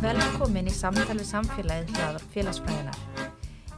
[0.00, 3.09] Velkomin í samtal við samfélagið hlaðar félagsfræðinar.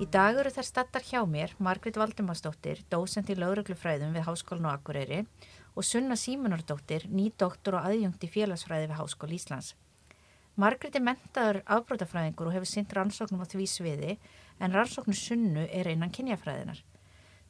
[0.03, 4.73] Í dag eru þær stattar hjá mér Margrit Valdimarsdóttir, dósent í lauruglufræðum við Háskólan og
[4.81, 5.21] Akureyri
[5.79, 9.77] og Sunna Símunardóttir, ný doktor og aðjungt í félagsfræði við Háskóli Íslands.
[10.59, 14.17] Margrit er mentaður afbrótafræðingur og hefur sint rannsóknum á því sviði
[14.59, 16.83] en rannsóknu Sunnu er einan kynjafræðinar.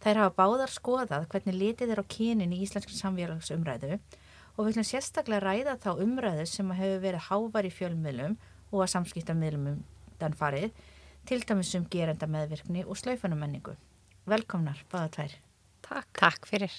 [0.05, 4.91] Þær hafa báðar skoðað hvernig litið er á kynin í íslenskri samfélagsumræðu og við viljum
[4.93, 8.37] sérstaklega ræða þá umræðu sem hefur verið hávar í fjölmiðlum
[8.69, 9.81] og að samskipta miðlum
[10.39, 10.69] farið,
[11.29, 13.77] til dæmis um gerenda meðvirkni og slaufanamenningu.
[14.27, 15.37] Velkomnar, báða tvær.
[15.83, 16.11] Takk.
[16.19, 16.75] Takk fyrir.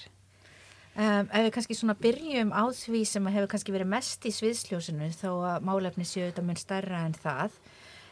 [0.94, 5.08] Um, ef við kannski svona byrjum á því sem hefur kannski verið mest í sviðsljósinu
[5.18, 7.56] þó að málefni séu þetta mun stærra en það,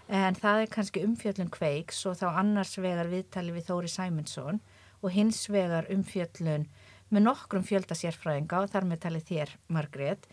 [0.10, 4.64] en það er kannski umfjöllun kveiks og þá annars vegar viðtali við Þóri Sæmundsson
[5.02, 6.66] og hins vegar umfjöllun
[7.14, 10.26] með nokkrum fjölda sérfræðinga og þar með talið þér, Margrét,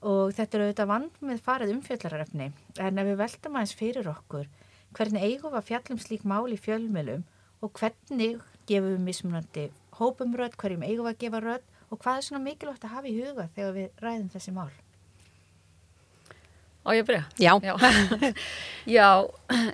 [0.00, 2.50] og þetta eru auðvitað vand með farið umfjöllararefni
[2.80, 4.48] en ef við veltum aðeins fyrir okkur
[4.96, 7.24] hvernig eigum við að fjallum slík mál í fjölmjölum
[7.62, 9.66] og hvernig gefum við mismunandi
[9.98, 13.10] hópum rödd, hverjum eigum við að gefa rödd og hvað er svona mikilvægt að hafa
[13.10, 14.70] í huga þegar við ræðum þessi mál?
[16.82, 17.24] Á ég að byrja?
[17.38, 17.52] Já.
[17.62, 17.74] Já,
[18.96, 19.08] Já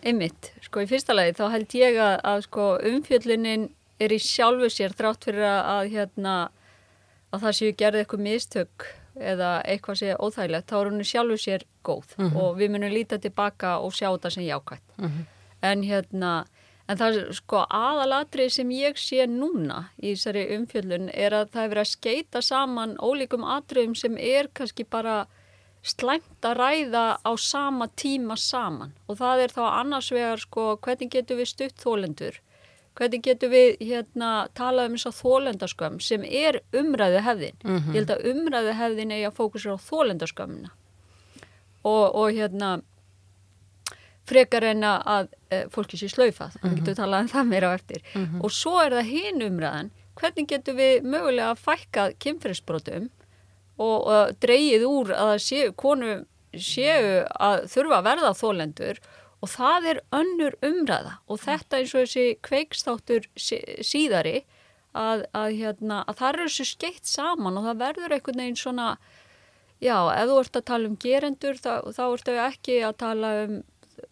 [0.04, 0.50] einmitt.
[0.66, 4.94] Sko í fyrsta lagi þá held ég að, að sko, umfjöllunin er í sjálfu sér
[4.96, 6.34] þrátt fyrir að, hérna,
[7.32, 8.88] að það séu gerði eitthvað mistök
[9.20, 12.36] eða eitthvað sé óþægilegt, þá er hún sjálfu sér góð mm -hmm.
[12.36, 14.88] og við munum líta tilbaka og sjá þetta sem jákvæmt.
[14.98, 15.24] Mm -hmm.
[15.62, 16.44] En hérna,
[16.88, 21.64] en það er sko aðalatrið sem ég sé núna í þessari umfjöllun er að það
[21.64, 25.26] er verið að skeita saman ólíkum atriðum sem er kannski bara
[25.82, 31.10] slæmt að ræða á sama tíma saman og það er þá annars vegar sko hvernig
[31.10, 32.40] getur við stutt þólendur
[32.98, 37.56] hvernig getur við hérna talað um þess að þólendaskömm sem er umræðu hefðin.
[37.64, 37.94] Mm -hmm.
[37.94, 40.70] Ég held að umræðu hefðin er að fókusra á þólendaskömmina
[41.84, 42.80] og, og hérna
[44.28, 46.86] frekar en að e, fólki sé þannig mm -hmm.
[46.86, 48.02] við talað um það meira á eftir.
[48.14, 48.44] Mm -hmm.
[48.44, 53.10] Og svo er það hinn umræðan, hvernig getur við mögulega að fækka kynferðsbrotum
[53.78, 59.06] og, og dreyið úr að séu, konu séu að þurfa að verða þólendur og
[59.46, 61.18] það er önnur umræða.
[61.30, 64.42] Og þetta eins og þessi kveikstáttur síðari
[64.98, 68.88] að, að, hérna, að það eru þessu skeitt saman og það verður einhvern veginn svona
[69.78, 73.58] já, ef þú ert að tala um gerendur þá, þá ertu ekki að tala um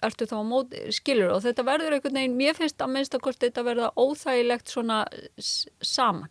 [0.05, 3.43] ertu þá mót, skilur og þetta verður einhvern veginn, mér finnst að minnst að hvort
[3.43, 5.05] þetta verða óþægilegt svona
[5.39, 6.31] saman.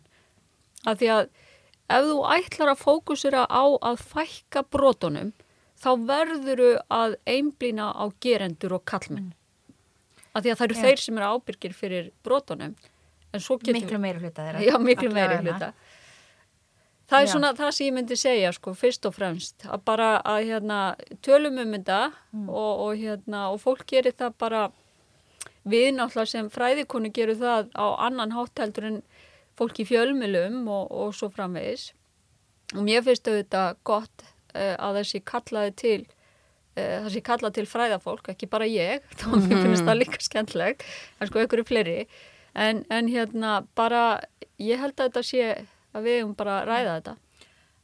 [0.86, 1.22] Að því að
[1.96, 5.32] ef þú ætlar að fókusera á að fækka brotunum
[5.80, 9.32] þá verðuru að einblýna á gerendur og kallmenn.
[9.32, 9.42] Mm.
[10.36, 10.84] Af því að það eru Já.
[10.84, 12.74] þeir sem eru ábyrgir fyrir brotunum.
[13.36, 14.64] Miklu meiri hluta þeirra.
[14.64, 15.72] Já, miklu meiri hluta.
[17.06, 17.32] Það er Já.
[17.32, 19.66] svona það sem ég myndi segja, sko, fyrst og fremst.
[19.68, 20.80] Að bara að hérna,
[21.22, 22.48] tölum um þetta mm.
[22.48, 24.62] og, og, hérna, og fólk gerir það bara
[25.66, 28.98] við náttúrulega sem fræðikonu gerir það á annan hátteldur en
[29.56, 31.92] fólk í fjölmilum og, og svo framvegis.
[32.74, 34.26] Og mér finnst auðvitað gott
[34.78, 35.98] að þessi kallaði til
[36.76, 39.62] eh, þessi kallaði til fræðafólk, ekki bara ég þá mm -hmm.
[39.62, 40.82] finnst það líka skemmtileg
[41.20, 41.98] en sko ykkur er fleiri
[42.54, 44.20] en, en hérna bara
[44.58, 47.16] ég held að þetta sé að við hefum bara ræða þetta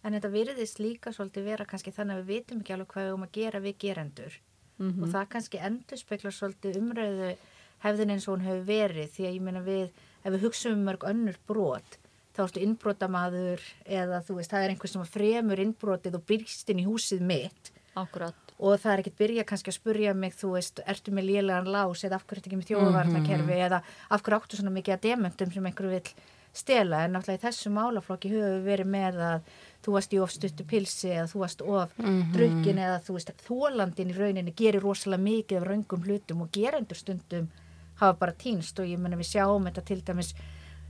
[0.02, 3.10] En þetta virðist líka svolítið vera kannski þannig að við vitum ekki alveg hvað við
[3.12, 4.38] höfum að gera við gerendur
[4.78, 5.02] mm -hmm.
[5.02, 7.36] og það kannski endur speklar svolítið umræðu
[7.84, 9.90] hefðin eins og hún hefur verið því að ég meina við,
[10.24, 11.98] ef við hugsaum um mörg önnur brot
[12.32, 16.82] þá ertu innbrótamaður eða þú veist, það er einhvers sem fremur innbrótið og byrjst inn
[16.82, 18.52] í húsið mitt Akkurat.
[18.58, 22.04] og það er ekkert byrja kannski að spurja mig, þú veist, ertu með lélegan lás
[22.06, 23.66] eða af hverju ertu ekki með þjóðvarnakerfi mm -hmm.
[23.66, 26.14] eða af hverju áttu svona mikið að dementum sem einhverju vil
[26.52, 29.40] stela, en náttúrulega í þessu málaflokki höfum við verið með að
[29.84, 32.32] þú varst í of stuttu pilsi eða þú varst of mm -hmm.
[32.32, 36.96] drukkin eða þú veist, þólandin í rauninni gerir rosalega mikið af raungum hlutum og gerendur
[36.96, 37.48] stundum
[37.94, 40.34] hafa bara týnst og ég menna við sjáum þetta til dæmis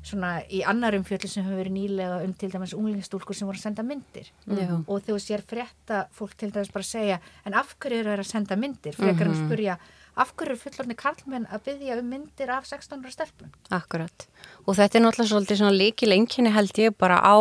[0.02, 3.66] svona í annarum fjöldin sem hefur verið nýlega um til dæmis unglingstúlkur sem voru að
[3.68, 4.30] senda myndir.
[4.46, 4.84] Mm.
[4.90, 8.30] Og þú sér frétta fólk til dæmis bara segja en af hverju eru það að
[8.30, 8.96] senda myndir?
[8.98, 9.42] Frekar mm -hmm.
[9.42, 9.78] að spurja
[10.16, 13.10] af hverju eru fullorni karlmenn að byggja um myndir af 16.
[13.10, 14.28] stelpun Akkurat.
[14.66, 17.36] Og þetta er náttúrulega svolítið líkil einnkynni held ég bara á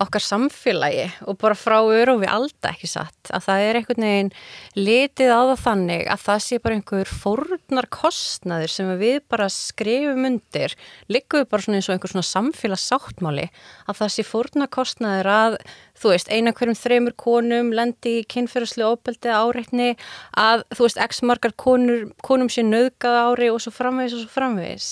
[0.00, 3.32] okkar samfélagi og bara frá örufi alda ekki satt?
[3.32, 4.32] Að það er einhvern veginn
[4.78, 10.28] litið á það þannig að það sé bara einhver fórnar kostnaður sem við bara skrifum
[10.30, 10.76] undir
[11.12, 13.48] liggum við bara svona eins og einhver svona samfélagsáttmáli
[13.86, 15.58] að það sé fórnar kostnaður að
[16.02, 19.92] þú veist eina hverjum þreymur konum lendi í kynferðslu óbeldi áreitni
[20.38, 24.32] að þú veist x margar konur, konum sé nöðgað ári og svo framvegis og svo
[24.34, 24.88] framvegis.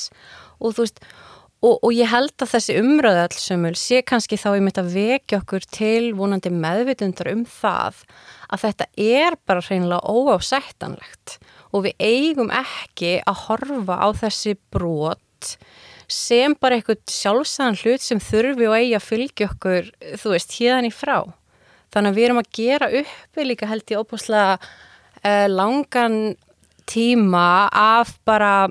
[0.61, 1.03] Og þú veist
[1.61, 5.41] Og, og ég held að þessi umröðu allsumul sé kannski þá ég mitt að vekja
[5.43, 7.99] okkur til vonandi meðvitundar um það
[8.49, 11.37] að þetta er bara reynilega óásættanlegt
[11.77, 15.59] og við eigum ekki að horfa á þessi brot
[16.11, 20.89] sem bara eitthvað sjálfsæðan hlut sem þurfi og eigi að fylgja okkur, þú veist, híðan
[20.89, 21.19] í frá.
[21.95, 26.17] Þannig að við erum að gera uppi líka held ég óbúslega uh, langan
[26.91, 28.71] tíma af bara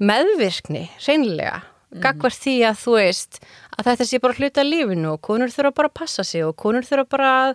[0.00, 1.69] meðvirkni, reynlega mm.
[1.98, 3.38] Gagvar því að þú veist
[3.76, 6.86] að þetta sé bara hluta lífinu og konur þurfa bara að passa sig og konur
[6.86, 7.54] þurfa bara að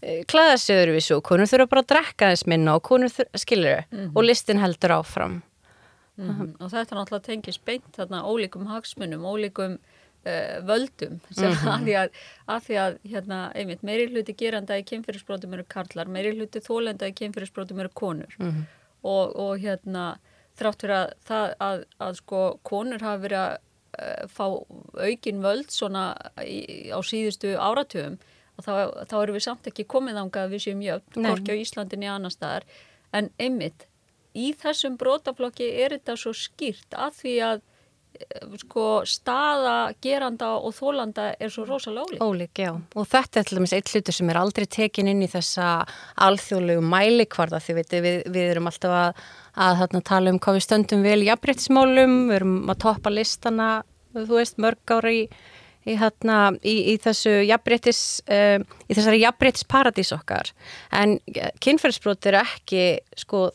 [0.00, 3.42] e, klæða sig öðruvísu og konur þurfa bara að drekka þess minna og konur þurfa,
[3.42, 4.12] skilur mm -hmm.
[4.14, 5.42] og listin heldur áfram.
[6.16, 6.54] Mm -hmm.
[6.60, 9.78] Og þetta náttúrulega tengis beint þarna ólíkum hagsmunum, ólíkum
[10.26, 11.68] uh, völdum, sem -hmm.
[11.68, 12.08] að því að,
[12.46, 17.08] að, því að hérna, einmitt, meiri hluti geranda í kemfyrirsbrótum eru karlar, meiri hluti þólenda
[17.08, 18.62] í kemfyrirsbrótum eru konur mhm.
[19.02, 20.18] og, og hérna
[20.58, 23.56] þrátt fyrir að, það, að, að sko konur hafa verið að
[24.30, 26.12] fá aukin völd svona
[26.42, 28.18] í, á síðustu áratöfum
[28.54, 28.72] og þá,
[29.10, 32.34] þá erum við samt ekki komið ánga að við séum jöfn, hvorki á Íslandinni annar
[32.34, 32.66] staðar,
[33.14, 33.88] en einmitt
[34.34, 37.62] í þessum brótaflokki er þetta svo skýrt að því að
[38.18, 42.62] eh, sko staða geranda og þólanda er svo rosalega ólík.
[42.98, 45.76] Og þetta er til dæmis eitt hlutur sem er aldrei tekin inn í þessa
[46.26, 51.02] alþjóðlegu mælikvarða því við, við erum alltaf að að þarna tala um hvað við stöndum
[51.06, 53.68] vel jafnbryttismálum, við erum að toppa listana,
[54.14, 55.20] þú veist, mörg ára í,
[55.86, 58.58] í, þarna, í, í þessu jafnbryttis, uh,
[58.88, 60.50] í þessari jafnbryttisparadís okkar.
[60.94, 61.18] En
[61.64, 62.84] kynferðsbrót eru ekki,
[63.20, 63.46] sko,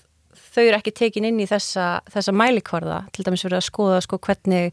[0.49, 4.21] þau eru ekki tekin inn í þessa, þessa mælikvarða, til dæmis verið að skoða, sko,
[4.23, 4.71] hvernig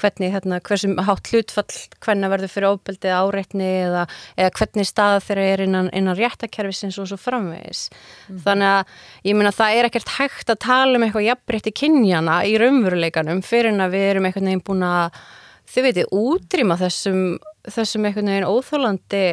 [0.00, 4.06] hvernig, hérna, hversum hátt hlutfall hvernig verður fyrir óbeldið áreitni eða,
[4.36, 7.84] eða hvernig staða þeirra er innan, innan réttakerfisins og svo framvegis.
[8.28, 8.40] Mm.
[8.46, 8.96] Þannig að
[9.30, 13.72] ég minna það er ekkert hægt að tala um eitthvað jafnbreytti kynjana í raunveruleikanum fyrir
[13.74, 15.22] en að við erum einhvern veginn búin að,
[15.70, 17.24] þau veitir, útrýma þessum,
[17.68, 19.24] þessum einhvern veginn óþólandi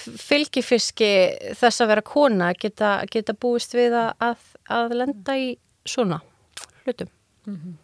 [0.00, 1.12] fylgifiski
[1.58, 5.52] þess að vera kona geta, geta búist við að, að lenda í
[5.88, 6.20] svona
[6.84, 7.08] hlutum.
[7.46, 7.78] Mm -hmm.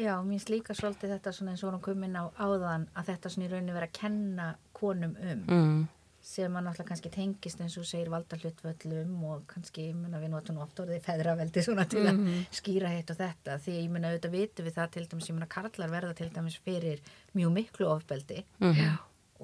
[0.00, 3.10] Já, mér finnst líka svolítið þetta svona eins og hún kom inn á áðan að
[3.12, 5.80] þetta svona í rauninni vera að kenna konum um mm.
[6.24, 10.32] sem að náttúrulega kannski tengist eins og segir valda hlutvöllum og kannski, ég menna við
[10.34, 12.42] notum oft orðið feðraveldi svona til að mm.
[12.60, 15.50] skýra hitt og þetta því ég menna auðvitað vitum við það til dæmis, ég menna
[15.56, 17.02] karlar verða til dæmis fyrir
[17.36, 18.94] mjög miklu ofbeldi mm.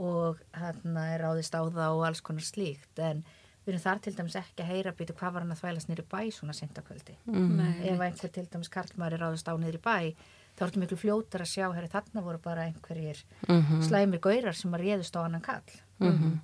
[0.06, 3.26] og hérna er ráðist á það og alls konar slíkt en
[3.66, 6.04] við erum þar til dæmis ekki að heyra býtu hvað var hann að þvælast nýri
[6.06, 7.62] bæ svona sentakvöldi mm.
[7.90, 10.14] ef einhver til dæmis karlmæri ráðist á nýri bæ
[10.56, 13.86] þá er þetta miklu fljótar að sjá herri þarna voru bara einhverjir mm -hmm.
[13.88, 16.38] slæmir gaurar sem að réðust á annan kall mm -hmm.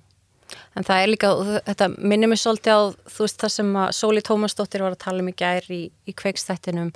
[0.75, 1.29] En það er líka,
[1.65, 5.19] þetta minnir mér svolítið á þú veist það sem að Sóli Tómasdóttir var að tala
[5.19, 6.91] um í gær í, í kveikstættinum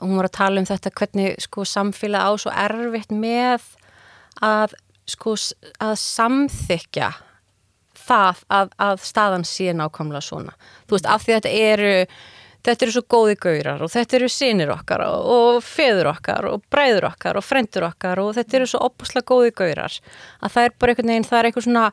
[0.00, 3.62] hún var að tala um þetta hvernig sko samfélag á svo erfitt með
[4.42, 4.74] að
[5.06, 5.34] sko
[5.80, 7.12] að samþykja
[8.06, 10.56] það að, að staðan sé nákvæmlega svona
[10.86, 11.94] þú veist af því að þetta eru
[12.66, 17.08] þetta eru svo góði gaurar og þetta eru sínir okkar og, feður okkar og bræður
[17.10, 19.98] okkar og frendur okkar og þetta eru svo opuslega góði gaurar.
[20.40, 21.86] Að það er bara einhvern veginn, það er eitthvað svona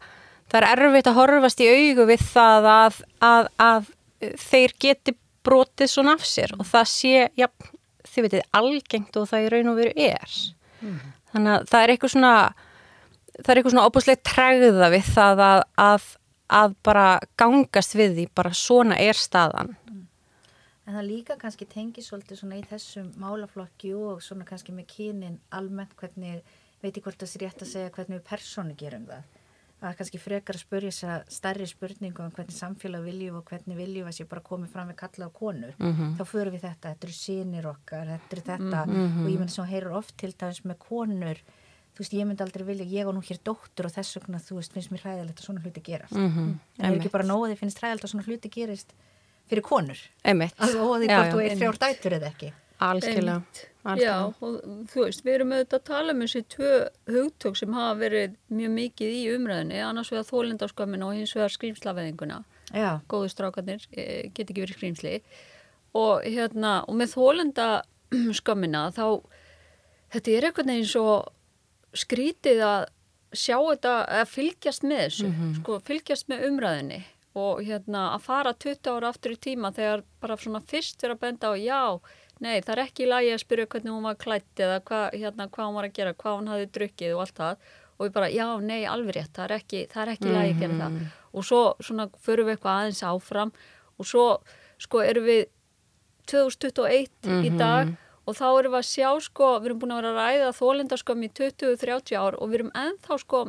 [0.51, 3.00] það er erfitt að horfast í augu við það að,
[3.30, 3.92] að, að
[4.44, 7.48] þeir geti brotið svona af sér og það sé, já,
[8.08, 10.38] þið veitir algengt og það í raun og veru er.
[10.84, 11.00] Mm.
[11.32, 12.34] þannig að það er eitthvað svona
[13.38, 16.10] það er eitthvað svona opuslega træða við það að
[16.53, 17.06] að bara
[17.39, 19.72] gangast við því, bara svona er staðan
[20.84, 25.38] En það líka kannski tengi svolítið svona í þessum málaflokki og svona kannski með kynin
[25.56, 26.42] almennt hvernig,
[26.84, 29.40] veit ég hvort það sé rétt að segja hvernig við persónu gerum það.
[29.84, 33.80] Er kannski frekar að spurja þess að stærri spurningu um hvernig samfélag viljum og hvernig
[33.80, 35.74] viljum að sé bara komið fram með kalla á konur.
[35.78, 36.13] Mm -hmm.
[36.20, 39.24] Þá fyrir við þetta, þetta eru sínir okkar, þetta eru þetta mm -hmm.
[39.24, 41.38] og ég myndi svo heyrur oft til dæmis með konur,
[41.94, 44.56] þú veist ég myndi aldrei vilja, ég og nú hér dóttur og þess vegna þú
[44.56, 46.16] veist finnst mér hræðilegt að svona hluti gerast.
[46.16, 46.50] Mm -hmm.
[46.80, 48.94] En það er ekki bara nóðið finnst hræðilegt að svona hluti gerist
[49.52, 50.00] fyrir konur.
[50.24, 50.58] Einmitt.
[50.60, 52.54] Og því hvort þú er þrjár dættur eða ekki.
[52.84, 53.70] Algjörlega
[54.00, 56.70] Já, og þú veist, við erum auðvitað að tala um þessi tvö
[57.12, 62.38] hugtök sem hafa verið mjög mikið í umræðinni annars vegar þólindarskömmin og hins vegar skrýmslaveðinguna
[63.12, 65.18] góðu strákarnir e, get ekki verið skrýmsli
[66.00, 69.06] og hérna, og með þólindarskömmina þá
[70.16, 71.28] þetta er eitthvað eins og
[72.06, 72.86] skrítið að
[73.36, 78.92] sjá þetta, að fylgjast með þessu, sko, fylgjast með umræðinni og hérna að fara 20
[78.94, 81.84] ára aftur í tíma þegar bara svona fyrst vera að benda á já,
[82.44, 85.48] nei það er ekki í lagi að spyrja hvernig hún var klætt eða hvað, hérna,
[85.50, 87.72] hvað hún var að gera, hvað hún hafi drukkið og allt það.
[87.94, 90.54] Og við bara já, nei, alveg rétt, það er ekki, það er ekki í lagi
[90.54, 90.96] að gera það.
[91.34, 93.52] Og svo svona förum við eitthvað aðeins áfram
[93.98, 94.24] og svo
[94.82, 95.44] sko erum við
[96.30, 97.10] 2021
[97.46, 100.20] í dag og þá erum við að sjá sko, við erum búin að vera að
[100.22, 103.42] ræða þólendarskömm í 20-30 ár og við erum ennþá sko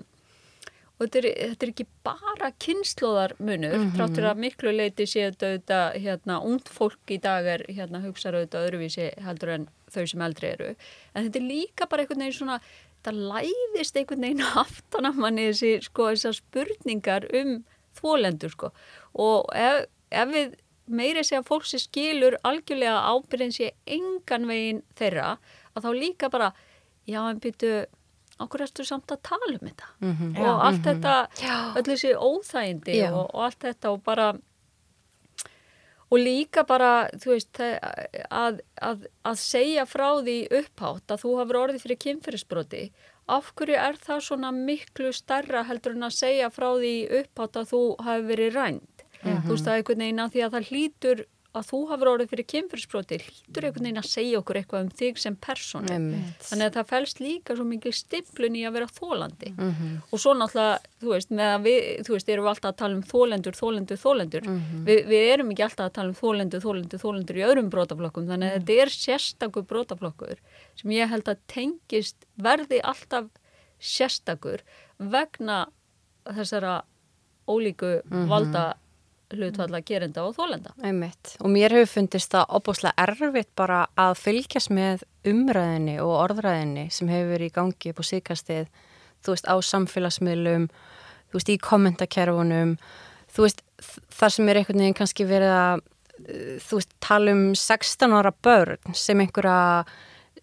[1.04, 3.94] og þetta er, þetta er ekki bara kynnslóðarmunur, mm -hmm.
[3.98, 8.66] tráttur að miklu leiti séu þetta hérna, ungt fólk í dag er hérna, hugsaður auðvitað
[8.68, 10.74] öðruvísi heldur en þau sem eldri eru
[11.14, 12.58] en þetta er líka bara einhvern veginn svona
[13.04, 17.64] það læðist einhvern veginn aftan af manni þessi, sko, þessar spurningar um
[18.00, 18.70] þólendur sko
[19.14, 20.54] og ef, ef við
[20.86, 25.36] meiri segja fólk sem skilur algjörlega ábyrðin sé engan veginn þeirra
[25.74, 26.52] að þá líka bara
[27.08, 27.84] já en byrju
[28.40, 30.38] okkur erstu samt að tala um þetta mm -hmm.
[30.38, 30.60] og Já.
[30.66, 30.84] allt Mhm.
[30.88, 31.74] þetta Já.
[31.76, 34.32] öll þessi óþægindi og, og allt þetta og bara
[36.12, 37.58] og líka bara þú veist
[38.30, 42.82] að, að, að segja frá því upphátt að þú hafur orðið fyrir kynferðisbroti
[43.34, 47.70] af hverju er það svona miklu starra heldur en að segja frá því upphátt að
[47.72, 51.24] þú hafi verið rænt þú veist það er einhvern veginn að því að það hlýtur
[51.54, 55.20] að þú hafur orðið fyrir kynferðisbroti hlýtur einhvern veginn að segja okkur eitthvað um þig
[55.22, 55.98] sem personu.
[56.48, 59.52] Þannig að það fælst líka svo mikil stiflun í að vera þólandi.
[59.54, 59.92] Mhm.
[60.10, 61.30] Og svo náttúrulega, þú veist,
[61.64, 64.48] við, þú veist, erum við alltaf að tala um þólendur, þólendur, þólendur.
[64.50, 64.84] Mhm.
[64.84, 68.26] Vi, við erum ekki alltaf að tala um þólendur, þólendur, þólendur í öðrum brótaflokkum.
[68.26, 70.38] Þannig að þetta er sérstakur brótaflokkur
[70.74, 73.30] sem ég held að tengist verði alltaf
[73.78, 74.60] sérstakur
[74.98, 75.66] vegna
[76.24, 76.82] þessara
[77.46, 78.74] ólíku valda
[79.38, 80.74] hlutvalla gerenda og þólenda.
[80.84, 81.34] Einmitt.
[81.40, 87.10] Og mér hefur fundist það opbúslega erfitt bara að fylgjast með umræðinni og orðræðinni sem
[87.12, 88.70] hefur verið í gangi upp á síkastið,
[89.24, 90.68] þú veist, á samfélagsmiðlum,
[91.30, 92.76] þú veist, í kommentakerfunum,
[93.34, 93.64] þú veist,
[94.14, 95.84] þar sem er einhvern veginn kannski verið að,
[96.24, 99.86] uh, þú veist, tala um 16 ára börn sem einhverja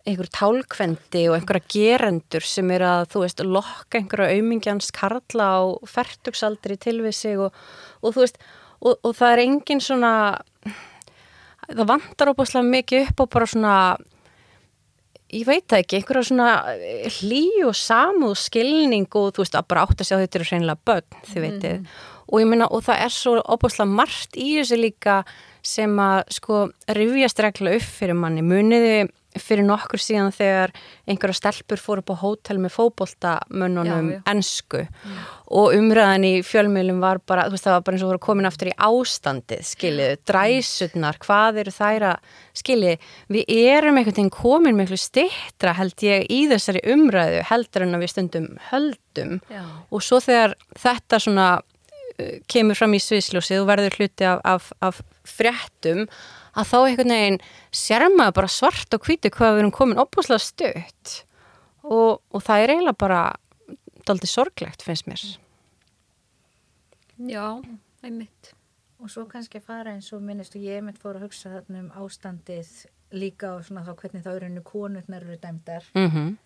[0.07, 5.62] einhver tálkvendi og einhverja gerendur sem er að, þú veist, lokka einhverja aumingjans karla á
[5.86, 7.53] fertugsaldri til við sig og,
[8.01, 8.41] og þú veist,
[8.81, 10.13] og, og það er engin svona
[11.71, 13.75] það vantar óbúslega mikið upp á bara svona
[15.31, 16.50] ég veit ekki, einhverja svona
[17.19, 20.85] hlý og samúð skilning og þú veist að bara átt að sjá þetta eru hreinlega
[20.89, 21.77] börn, þið veitir
[22.31, 25.21] og ég meina og það er svo óbúslega margt í þessu líka
[25.65, 26.61] sem að sko
[26.95, 28.43] rifjast regla upp fyrir manni.
[28.45, 29.09] Muniði
[29.39, 30.73] fyrir nokkur síðan þegar
[31.09, 34.21] einhverja stelpur fór upp á hótel með fótboltamönnunum Já, já.
[34.33, 34.81] ensku.
[35.51, 38.50] Og umræðan í fjölmiðlum var bara, þú veist það var bara eins og voru komin
[38.50, 42.29] aftur í ástandið, skilið, dræsutnar, hvað eru þær að,
[42.61, 47.97] skilið, við erum einhvern veginn komin miklu stittra held ég í þessari umræðu heldur en
[47.97, 49.39] að við stundum höldum.
[49.51, 49.63] Já.
[49.91, 54.71] og svo þegar þetta svona uh, kemur fram í sviðsljósið og verður hluti af, af,
[54.79, 56.05] af fréttum
[56.58, 57.39] að þá einhvern veginn
[57.81, 61.13] sér maður bara svart og hvítu hvað við erum komin opbúslega stutt.
[61.81, 63.22] Og, og það er eiginlega bara
[64.08, 65.24] daldið sorglegt finnst mér.
[67.31, 67.46] Já,
[68.05, 68.53] einmitt.
[69.01, 71.81] Og svo kannski að fara eins og minnist og ég mitt fór að hugsa þarna
[71.81, 72.72] um ástandið
[73.17, 75.89] líka og svona þá hvernig þá eru konurnar eru dæmdar.
[75.98, 76.38] Mm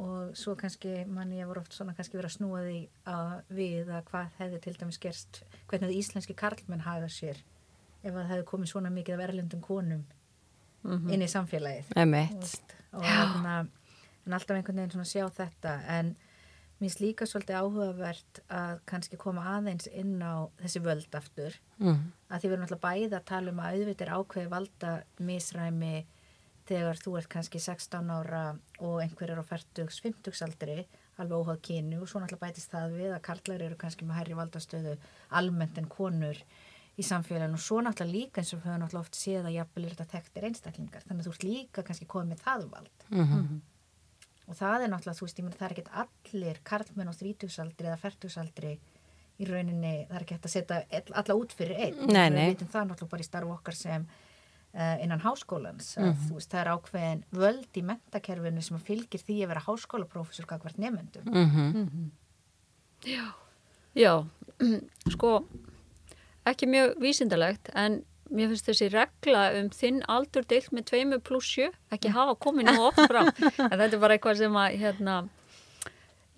[0.00, 2.78] og svo kannski mann ég voru oft svona kannski verið að snúa því
[3.12, 7.42] að við að hvað hefði til dæmis gerst hvernig það íslenski karlmenn haga sér
[8.02, 10.04] ef það hefði komið svona mikið af erlendum konum
[10.82, 11.94] inn í samfélagið.
[12.02, 12.76] Emitt.
[12.92, 13.56] og þarna
[14.26, 16.14] en alltaf einhvern veginn svona sjá þetta en
[16.82, 21.58] mér finnst líka svolítið áhugavert að kannski koma aðeins inn á þessi völd aftur.
[21.78, 22.10] Mm.
[22.28, 25.94] að því við erum alltaf bæði að tala um að auðvitað er ákveði valda misræmi
[26.68, 28.42] þegar þú ert kannski 16 ára
[28.80, 30.76] og einhver er á 40, 50 aldri
[31.20, 34.38] alveg óháð kynu og svo náttúrulega bætist það við að karlar eru kannski með hærri
[34.38, 34.94] valdastöðu
[35.38, 36.38] almennt en konur
[36.98, 39.84] í samfélaginu og svo náttúrulega líka eins og við höfum náttúrulega oft séð að jafnvel
[39.86, 41.02] er þetta tektir einstaklingar.
[41.08, 43.06] Þannig að þú ert líka kannski komið með það vald.
[43.10, 43.60] Mhm.
[44.48, 47.58] og það er náttúrulega, þú veist, ég meni það er ekkert allir karlmenn á 30
[47.62, 48.72] aldri eða 40 aldri
[49.40, 52.06] í rauninni, það er ekki hægt að setja all- alla út fyrir einn.
[52.12, 52.50] Nei, við nei.
[52.54, 54.06] vitum það náttúrulega bara í starf okkar sem
[54.74, 56.28] uh, innan háskólans að Mhm.
[56.28, 60.46] þú veist, það er ákveðin völd í mentakerfinu sem fylgir því að vera háskólaprófessor
[66.46, 71.46] ekki mjög vísindalegt, en mér finnst þessi regla um þinn aldur deilt með tveimu pluss
[71.52, 73.28] sjö, ekki hafa komið nú oft fram.
[73.70, 75.16] En þetta er bara eitthvað sem að, hérna,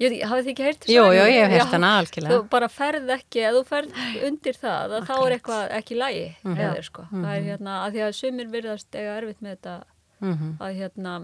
[0.03, 1.29] ég hafið þið ekki heyrt Jú, jú, söguna?
[1.31, 2.41] ég hef heyrt hana Þú algjörlega.
[2.51, 6.57] bara ferð ekki, ef þú ferð undir það, að þá er eitthvað ekki lægi Mhm.
[6.67, 7.07] eða sko.
[7.13, 9.77] Það er hérna, að því að sumir virðast eiga erfitt með þetta
[10.21, 10.57] Mhm.
[10.59, 11.15] að hérna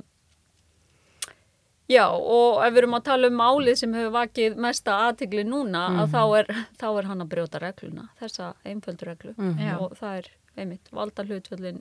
[1.91, 5.89] Já, og ef við erum að tala um málið sem hefur vakið mesta aðtigli núna,
[5.91, 6.01] Mhm.
[6.05, 6.47] að þá er,
[6.79, 9.35] þá er hann að brjóta regluna, þessa einföldu reglu.
[9.59, 9.77] Já.
[9.81, 11.81] Og það er, einmitt, valda hlutföllin,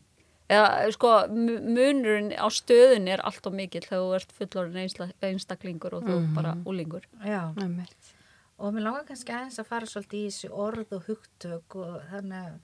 [0.50, 5.94] eða sko, mu- munurinn á stöðunni er allt og mikill þegar þú ert fullorinn einstaklingur
[5.94, 7.04] og þú bara úlingur.
[7.24, 8.14] Já, Einmitt.
[8.60, 12.46] og mér langar kannski aðeins að fara svolítið í þessu orð og hugtök og þannig
[12.48, 12.60] að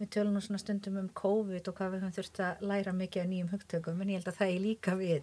[0.00, 3.22] við tölum nú svona stundum um COVID og hvað við höfum þurft að læra mikið
[3.22, 5.22] af nýjum hugtökum en ég held að það er líka við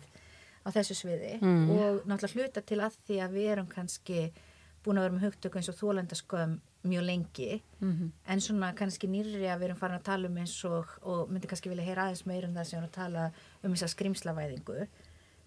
[0.68, 1.70] á þessu sviði Mm.
[1.72, 4.32] og náttúrulega hluta til að því að við erum kannski
[4.84, 6.58] búin að vera með hugtök eins og þólendaskömm
[6.88, 7.62] mjög lengi.
[7.82, 11.30] Mm en svona kannski nýrri að við erum farin að tala um eins og, og
[11.32, 13.32] myndi kannski vilja heyra aðeins meira um það sem við erum að tala
[13.64, 14.88] um þessa skrimslavæðingu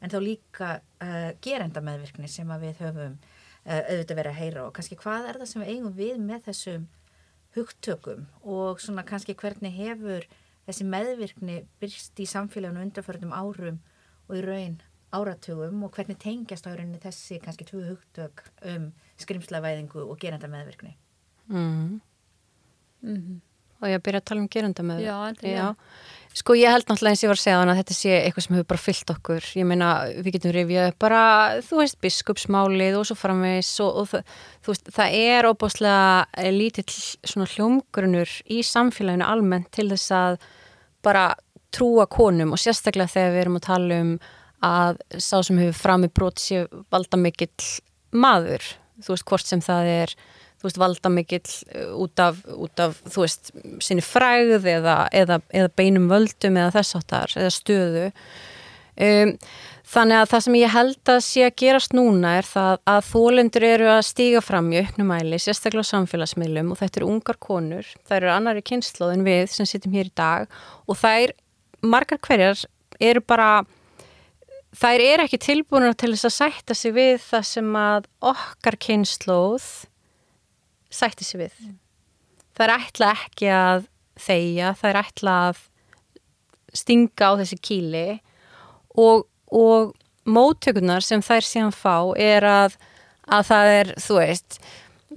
[0.01, 0.69] en þá líka
[1.03, 5.29] uh, gerenda meðvirkni sem að við höfum uh, auðvitað verið að heyra og kannski hvað
[5.29, 6.87] er það sem við eigum við með þessum
[7.57, 10.27] hugtökum og svona kannski hvernig hefur
[10.69, 13.81] þessi meðvirkni byrst í samfélaginu undarförnum árum
[14.29, 14.77] og í raun
[15.13, 18.91] áratugum og hvernig tengjast á rauninni þessi kannski tvö hugtök um
[19.21, 20.97] skrimslavæðingu og gerenda meðvirkni
[21.51, 22.01] Mm.
[23.03, 23.41] -hmm.
[23.81, 25.75] Og ég að byrja að tala um gerenda með Já, endilega.
[26.37, 28.57] Sko ég held náttúrulega eins ég var að segja þannig að þetta sé eitthvað sem
[28.57, 29.47] hefur bara fyllt okkur.
[29.57, 29.89] Ég meina
[30.21, 31.23] við getum rifjað bara,
[31.65, 34.23] þú veist, biskupsmálið og svo framvegs og, og það,
[34.63, 40.39] þú veist, það er óbúslega lítill svona hljómgrunur í samfélaginu almennt til þess að
[41.03, 41.35] bara
[41.73, 44.13] trúa konum og sérstaklega þegar við erum að tala um
[44.65, 47.71] að sá sem hefur fram í brot sé valda mikill
[48.13, 48.65] maður,
[49.01, 50.15] þú veist, hvort sem það er
[50.61, 55.41] þú veist, valda mikill uh, út af, út af, þú veist, sinni fræð eða, eða,
[55.57, 58.07] eða beinum völdum eða þess áttar, eða stöðu.
[59.01, 59.33] Um,
[59.89, 63.67] þannig að það sem ég held að sé að gerast núna er það að þólendur
[63.71, 68.19] eru að stíga fram í auknumæli, sérstaklega á samfélagsmiðlum og þetta eru ungar konur, það
[68.19, 71.33] eru annari kynnslóð en við sem sittum hér í dag og þær,
[71.81, 72.67] margar hverjar
[73.01, 73.63] eru bara
[74.77, 79.67] þær eru ekki tilbúinur til þess að sætta sig við það sem að okkar kynnslóð
[80.91, 81.57] sætti sig við.
[82.55, 83.89] Það er ætla ekki að
[84.21, 85.65] þeia, er ætla að
[86.77, 88.07] stinga á þessi kíli
[88.99, 89.95] og, og
[90.29, 92.77] móttökunar sem þær síðan fá er að,
[93.27, 94.61] að það er, þú veist,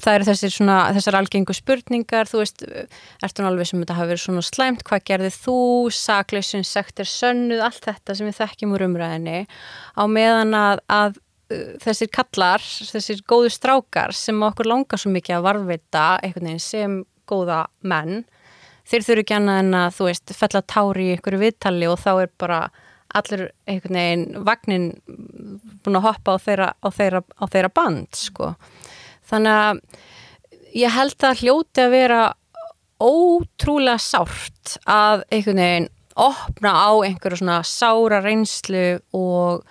[0.01, 2.63] það eru þessir svona, þessar algengu spurningar, þú veist,
[3.25, 5.57] ertu alveg sem þetta hafi verið svona slæmt, hvað gerði þú,
[5.93, 9.39] sakleysun, sektir, sönnuð, allt þetta sem við þekkjum úr umræðinni
[9.93, 11.19] á meðan að, að
[11.53, 16.63] uh, þessir kallar, þessir góðu strákar sem okkur langar svo mikið að varvita einhvern veginn
[16.63, 18.23] sem góða menn,
[18.89, 22.11] þeir þurfi ekki annað en að, þú veist, fella tári í einhverju viðtali og þá
[22.15, 22.63] er bara
[23.13, 24.89] allir einhvern veginn vagnin
[25.85, 28.53] búin að hoppa á þeirra, á þeirra, á þeirra band, sko.
[29.33, 29.79] Þannig að
[30.77, 32.21] ég held að hljóti að vera
[33.01, 39.63] ótrúlega sárt að einhvern veginn opna á einhverju svona sára reynslu og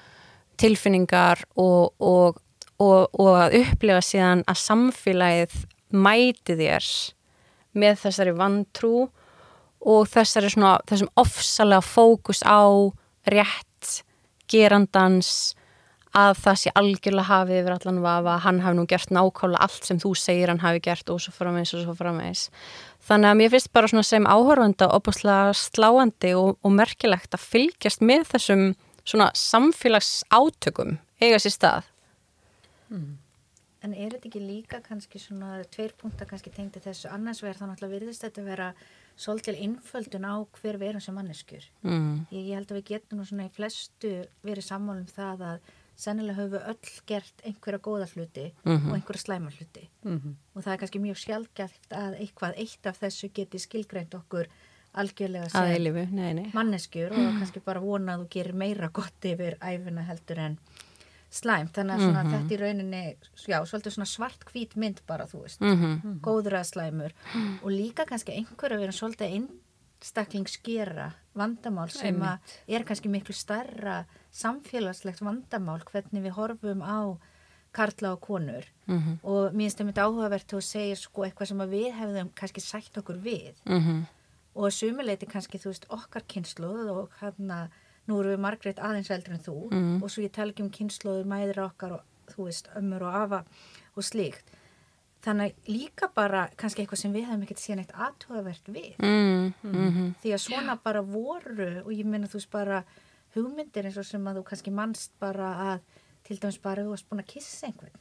[0.58, 2.42] tilfinningar og, og,
[2.82, 5.56] og, og að upplifa síðan að samfélagið
[5.94, 6.90] mæti þér
[7.78, 8.96] með þessari vantrú
[9.82, 12.66] og þessari svona, þessum ofsalega fókus á
[13.30, 14.02] rétt
[14.50, 15.54] gerandans
[16.12, 20.00] að það sé algjörlega hafið yfir allan vafa, hann hafi nú gert nákvæmlega allt sem
[20.02, 22.48] þú segir hann hafi gert og svo framvegs og svo framvegs.
[23.02, 28.04] Þannig að mér finnst bara svona sem áhörfanda opaslega sláandi og, og merkilegt að fylgjast
[28.04, 28.68] með þessum
[29.02, 31.90] svona samfélags átökum eiga sér stað.
[33.82, 37.70] En er þetta ekki líka kannski svona tveir punktar kannski tengdi þessu annars verður þá
[37.70, 38.68] náttúrulega virðist þetta vera
[39.18, 41.64] svolítil innföldun á hver við erum sem manneskjur.
[41.82, 42.26] Mm.
[42.30, 44.12] Ég, ég held að við getum nú svona í flestu
[44.46, 48.90] verið sammálum það að sennilega höfum við öll gert einhverja góða hluti Mhm.
[48.90, 49.88] og einhverja slæma hluti.
[50.04, 50.34] Mhm.
[50.56, 54.46] Og það er kannski mjög sjálfgæft að eitthvað eitt af þessu geti skilgreint okkur
[54.94, 56.50] algjörlega sem eilifu, nei, nei.
[56.52, 60.58] manneskjur og kannski bara vona að þú gerir meira gott yfir æfina heldur en
[61.32, 61.72] slæmt.
[61.72, 63.16] Þannig að svona þetta í rauninni,
[63.48, 67.12] já, svolítið svona svart hvít mynd bara, þú veist, Mm góður að slæmur
[67.62, 69.32] og líka kannski einhverju að vera svolítið
[70.02, 72.18] einstaklingsgera vandamál sem
[72.68, 77.16] er kannski miklu starra samfélagslegt vandamál hvernig við horfum á
[77.72, 79.18] karla og konur Mhm.
[79.22, 82.92] og mér finnst það myndi áhugavert að segja sko eitthvað sem við hefðum kannski sætt
[82.98, 84.06] okkur við Mhm.
[84.56, 87.70] og að sumuleiti kannski þú veist okkar kynsluð og hérna
[88.08, 90.02] nú erum við margreit aðeins eldri en þú Mhm.
[90.02, 93.44] og svo ég tala ekki um kynsluður mæður okkar og þú veist ömmur og afa
[93.96, 94.42] og slíkt
[95.22, 99.52] þannig að líka bara kannski eitthvað sem við hefum ekkert síðan eitt aðtugavert við Mm,
[99.62, 100.14] mhm.
[100.22, 102.84] því að svona bara voru og ég meina þú veist bara
[103.34, 105.80] hugmyndir eins og sem að þú kannski mannst bara að
[106.26, 108.00] til dæmis bara þú varst búin að kissa einhvern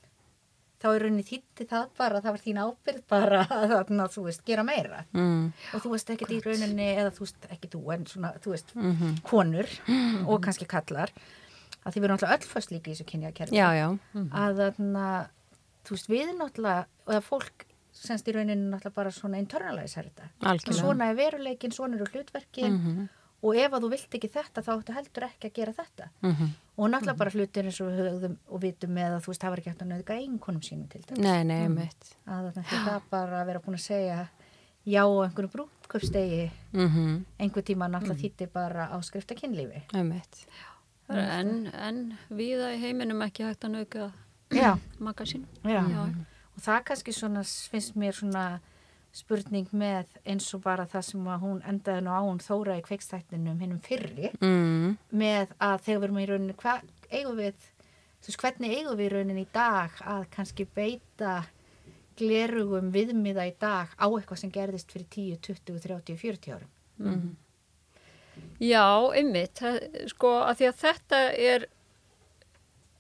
[0.81, 4.43] þá er rauninni þýtti það bara það var þín ábyrð bara að þarna, þú veist
[4.45, 5.51] gera meira Mm.
[5.75, 8.73] og þú veist ekkert í rauninni eða þú veist ekki þú en svona þú veist
[8.75, 9.21] Mhm.
[9.23, 9.69] konur
[10.27, 11.13] og kannski kallar
[11.86, 13.88] að því við erum náttúrulega öll fast líka í þessu kynjakerfi Já, já.
[14.34, 15.05] að þarna,
[15.85, 20.29] þú veist, við náttúrulega og það fólk semst í rauninu náttúrulega bara svona internalæsar þetta
[20.41, 20.81] Algjörlega.
[20.81, 23.09] svona er veruleikin, svona eru hlutverkin Mhm.
[23.43, 26.47] og ef að þú vilt ekki þetta þá ættu heldur ekki að gera þetta Mhm.
[26.77, 29.49] og náttúrulega bara hlutir eins og við höfðum og vitum með að þú veist, það
[29.49, 32.15] var ekki hægt að nöðga einhvernum sínum til þetta Nei, nei, mitt.
[32.27, 34.29] að þetta er bara að vera búin að segja
[34.87, 37.25] já á einhverju brúðköpstegi Mhm.
[37.39, 40.45] einhver tíma náttúrulega þýtti bara áskrifta kynlífi Mitt.
[41.09, 44.11] En, en viða í heiminum ekki hægt að nauka
[44.51, 45.45] já, maka sín.
[45.63, 45.81] já.
[45.89, 46.03] Já.
[46.55, 48.45] og það kannski svona finnst mér svona
[49.13, 52.83] spurning með eins og bara það sem að hún endaði nú á hún þóra í
[52.85, 54.97] kveikstættinum hinnum fyrri Mm.
[55.11, 57.55] með að þegar við erum í rauninni hvað eigum við,
[58.21, 61.33] þú veist hvernig eigum við í rauninni í dag að kannski beita
[62.17, 66.69] glerugum viðmiða í dag á eitthvað sem gerðist fyrir 10, 20, 30, 40 árum
[67.01, 67.35] Mhm.
[68.61, 68.85] Já,
[69.17, 71.65] einmitt, það- sko að því að þetta er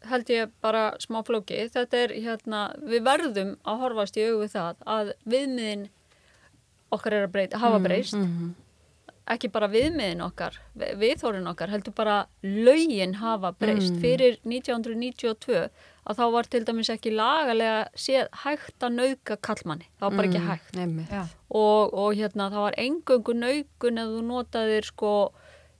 [0.09, 4.51] held ég bara smá flóki, þetta er hérna, við verðum að horfast í augu við
[4.55, 5.87] það að viðmiðin
[6.91, 8.53] okkar er að breyta, hafa breyst Mhm.
[9.31, 14.01] ekki bara viðmiðin okkar vi- viðhorfin okkar, heldur bara lögin hafa breyst, Mm.
[14.01, 15.69] fyrir 1992
[16.07, 20.27] að þá var til dæmis ekki lagalega séð hægt að nauka kallmanni, það var bara
[20.27, 21.09] ekki hægt Einmitt.
[21.09, 25.31] Já, og, og hérna það var engöngu naukun ef þú notaðir sko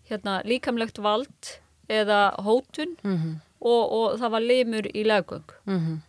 [0.09, 3.41] hérna líkamlegt vald eða hótun Mhm.
[3.61, 6.01] Og, og það var limur í leggöng Mhm.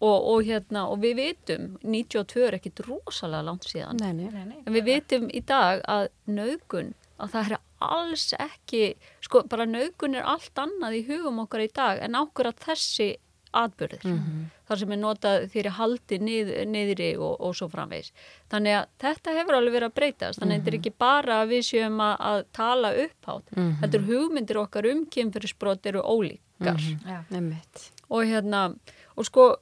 [0.00, 4.30] og, og hérna og við vitum 92 er ekkit rosalega langt síðan Nei, nei.
[4.44, 8.82] nei, en við vitum í dag að naukun að það er alls ekki
[9.24, 13.14] sko bara naukun er allt annað í hugum okkar í dag en okkur að þessi
[13.56, 14.50] atbyrðir Mhm.
[14.68, 18.10] þar sem er notað þeirri haldi nið, niðri og, og svo framvegis.
[18.50, 20.40] Þannig að þetta hefur alveg verið að breytast.
[20.42, 23.52] Þannig að þetta er ekki bara að við séum að, að tala upphátt.
[23.56, 23.70] Mhm.
[23.80, 26.40] Þetta er hugmyndir okkar um kynferðisbrot eru ólíkar.
[26.60, 27.00] Mhm.
[27.06, 27.24] Já.
[27.30, 27.90] Einmitt.
[28.08, 28.76] Og hérna,
[29.16, 29.56] og sko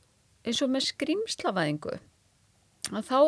[0.44, 1.98] eins og með skrýmslavæðingu,
[2.92, 3.18] að þá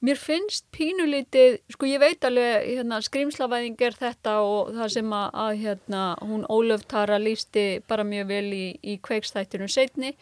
[0.00, 5.30] mér finnst pínulítið, sko ég veit alveg hérna, skrýmslavæðing er þetta og það sem að,
[5.34, 10.12] að hérna, hún Ólöf Tara lísti bara mjög vel í, í kveikstættinu setni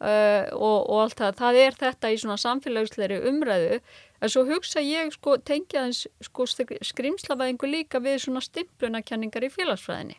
[0.00, 3.80] uh, og, og allt það, það er þetta í svona samfélagsleiri umræðu
[4.18, 10.18] en svo hugsa ég sko tengja þess sko skrýmslavæðingu líka við svona stimplunakenningar í félagsfræðinni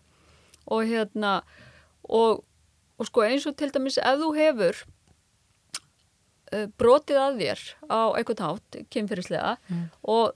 [0.69, 1.39] og hérna
[2.09, 2.43] og,
[2.99, 4.83] og sko eins og til dæmis ef þú hefur
[6.53, 9.55] uh, brotið að þér á einhvern hátt, kynferðislega
[10.09, 10.35] og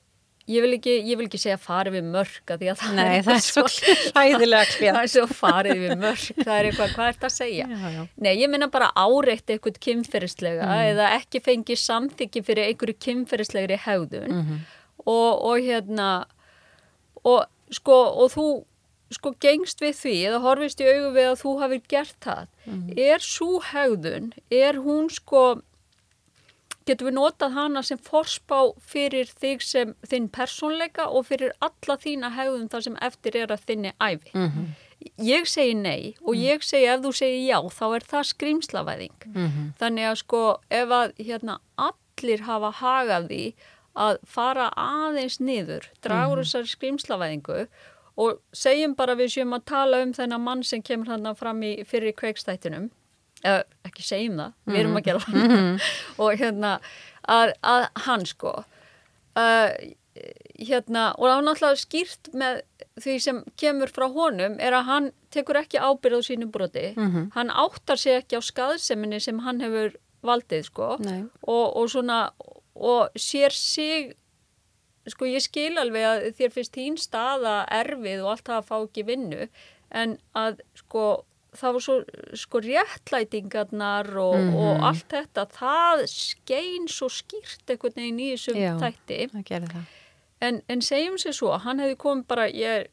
[0.52, 3.04] ég vil, ekki, ég vil ekki segja farið við mörg að því að það Nei,
[3.16, 3.64] er það er svo
[4.14, 4.98] hræðilega það klíð.
[5.02, 7.68] er svo farið við mörg það er eitthvað, hvað er þetta að segja?
[7.72, 8.04] Já, já.
[8.28, 14.36] Nei, ég minna bara áreitt eitthvað kynferðislega eða ekki fengi samþykki fyrir einhverju kynferðislegri hegðun
[14.44, 14.60] Mhm.
[15.04, 16.10] og, og hérna
[17.24, 18.46] og sko og þú
[19.13, 22.47] sko gengst við því eða horfist í augu við að þú hafið gert það.
[22.97, 25.62] Er svo hegðun er hún sko
[26.86, 32.34] getur við notað hana sem forspá fyrir þig sem þinn persónleika og fyrir alla þína
[32.36, 34.65] hegðun þar sem eftir er að þinni æfi Mhm.
[35.19, 39.73] ég segi nei og ég segi ef þú segi já þá er það skrýmslavæðing Mhm.
[39.80, 43.54] þannig að sko ef að hérna allir hafa hagað því
[43.95, 47.67] að fara aðeins niður dragur þessari skrýmslavæðingu
[48.17, 51.73] og segjum bara við séum að tala um þennan mann sem kemur hann fram í
[51.88, 52.91] fyrir kveikstættinum.
[53.43, 55.89] Eða ekki segjum það, við erum að gera það.
[56.23, 56.78] Og hérna
[57.28, 58.54] að, að hann sko.
[59.34, 59.73] Uh,
[60.62, 62.60] hérna og það er náttúrulega skýrt með
[63.02, 66.93] því sem kemur frá honum er að hann tekur ekki ábyrð á sínu broti.
[66.93, 67.32] Mhm.
[67.34, 70.97] hann áttar sig ekki á skaðseminni sem hann hefur valdið sko.
[71.47, 72.32] Og, og svona
[72.76, 74.13] og sér sig
[75.08, 78.76] sko ég skil alveg að þér finnst þín staða erfið og allt það að fá
[78.88, 79.48] ekki vinnu
[79.92, 81.96] en að sko það var svo
[82.34, 84.56] sko réttlætingarnar og, Mhm.
[84.56, 88.56] og allt þetta það skein svo skýrt einhvern veginn í þessum
[89.70, 89.84] það.
[90.42, 92.88] en, en segjum sér svo, hann hefði komið bara ég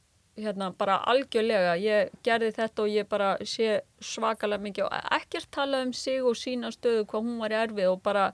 [0.44, 1.74] hérna bara algjörlega.
[1.80, 6.38] Ég gerði þetta og ég bara sé svakalega mikið og ekkert tala um sig og
[6.38, 8.30] sína stöðu hvað hún var í erfið og bara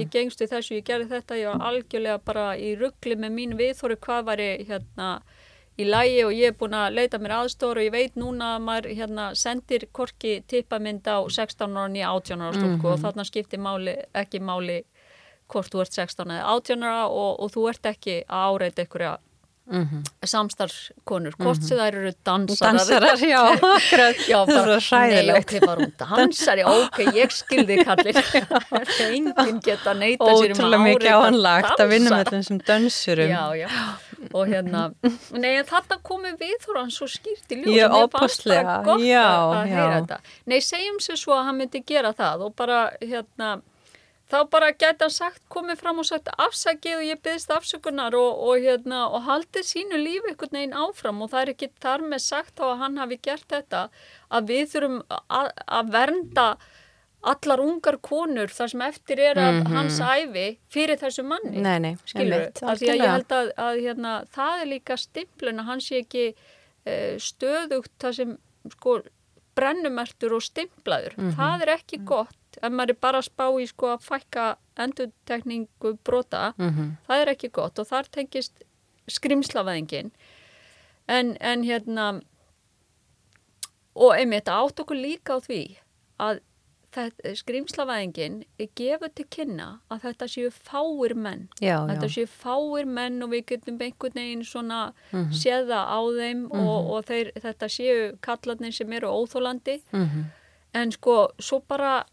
[0.00, 3.56] ég gengst við þessu, ég gerði þetta ég var algjörlega bara í ruggli með mín
[3.60, 5.12] viðþóru hvað var ég hérna
[5.80, 8.64] í lægi og ég er búin að leita mér aðstór og ég veit núna að
[8.66, 13.62] maður hérna sendir korki tippamynd á 16 ára nýja 18 ára stúlku og þarna skiptir
[13.62, 14.82] máli, ekki máli
[15.50, 19.14] hvort þú ert 16 eða 18 ára og, og þú ert ekki að áreita einhverja
[19.70, 20.02] Mhm.
[20.26, 23.42] samstarfskonur, hvort sem þær eru dansarar Dansarar, já.
[24.30, 28.18] Já, Það bara, nei, ok, var hún dansari, ok, ég skildi kallir.
[29.06, 33.30] Enginn geta neita sér um Ótrúlega mikið áreita ánlagt að vinna með þessum dönsurum.
[33.30, 33.68] Já, já.
[34.34, 34.82] og hérna,
[35.32, 39.54] nei þarna komum við þóra hann svo skýrt í og mér fannst það gott að,
[39.70, 40.18] heyra þetta
[40.50, 43.54] nei, segjum sér svo að hann myndi gera það og bara, hérna
[44.30, 48.62] þá bara hann sagt, komið fram og sagt afsakið og ég byggðist afsökunar og, og
[48.62, 51.22] hérna, og haldið sínu lífi einhvern veginn áfram.
[51.24, 53.86] Og það er ekki þar með sagt þá að hann hafi gert þetta
[54.30, 56.46] að við þurfum að, að vernda
[57.20, 61.60] allar ungar konur þar sem eftir er af hans æfi fyrir þessu manni.
[61.60, 65.84] Nei, nei, skilur að ég held að, að hérna, það er líka stimplun að hann
[65.84, 68.36] sé ekki uh, stöðugt það sem
[68.72, 69.00] sko
[69.58, 71.18] brennumertur og stimplaður.
[71.18, 71.34] Mhm.
[71.36, 75.94] það er ekki gott ef maður er bara að spá í sko að fækka endurtekningu
[76.04, 76.96] brota Mhm.
[77.08, 78.62] það er ekki gott og þar tengist
[79.08, 80.10] skrimslavæðingin
[81.08, 82.20] en, en hérna
[83.96, 85.60] og einmitt átt okkur líka á því
[86.20, 86.40] að
[86.94, 88.40] þetta, skrimslavæðingin
[88.78, 92.14] gefur til kynna að þetta séu fáir menn Já, þetta já.
[92.16, 95.30] séu fáir menn og við getum einhvern veginn svona Mhm.
[95.32, 100.24] séða á þeim og, og þeir, þetta séu kallarnir sem eru óþólandi Mhm.
[100.74, 102.04] en sko svo bara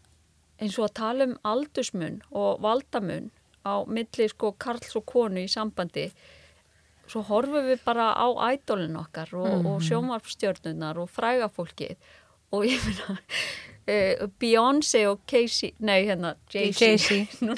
[0.58, 3.30] eins og að tala um aldursmun og valdamun
[3.66, 6.08] á milli sko karls og konu í sambandi
[7.08, 11.96] svo horfum við bara á ædolin okkar og, og sjómarfstjörnunar og fræga fólkið
[12.52, 17.38] og ég finna uh, Beyoncé og Casey nei hérna Jay-Z.
[17.44, 17.56] Nú,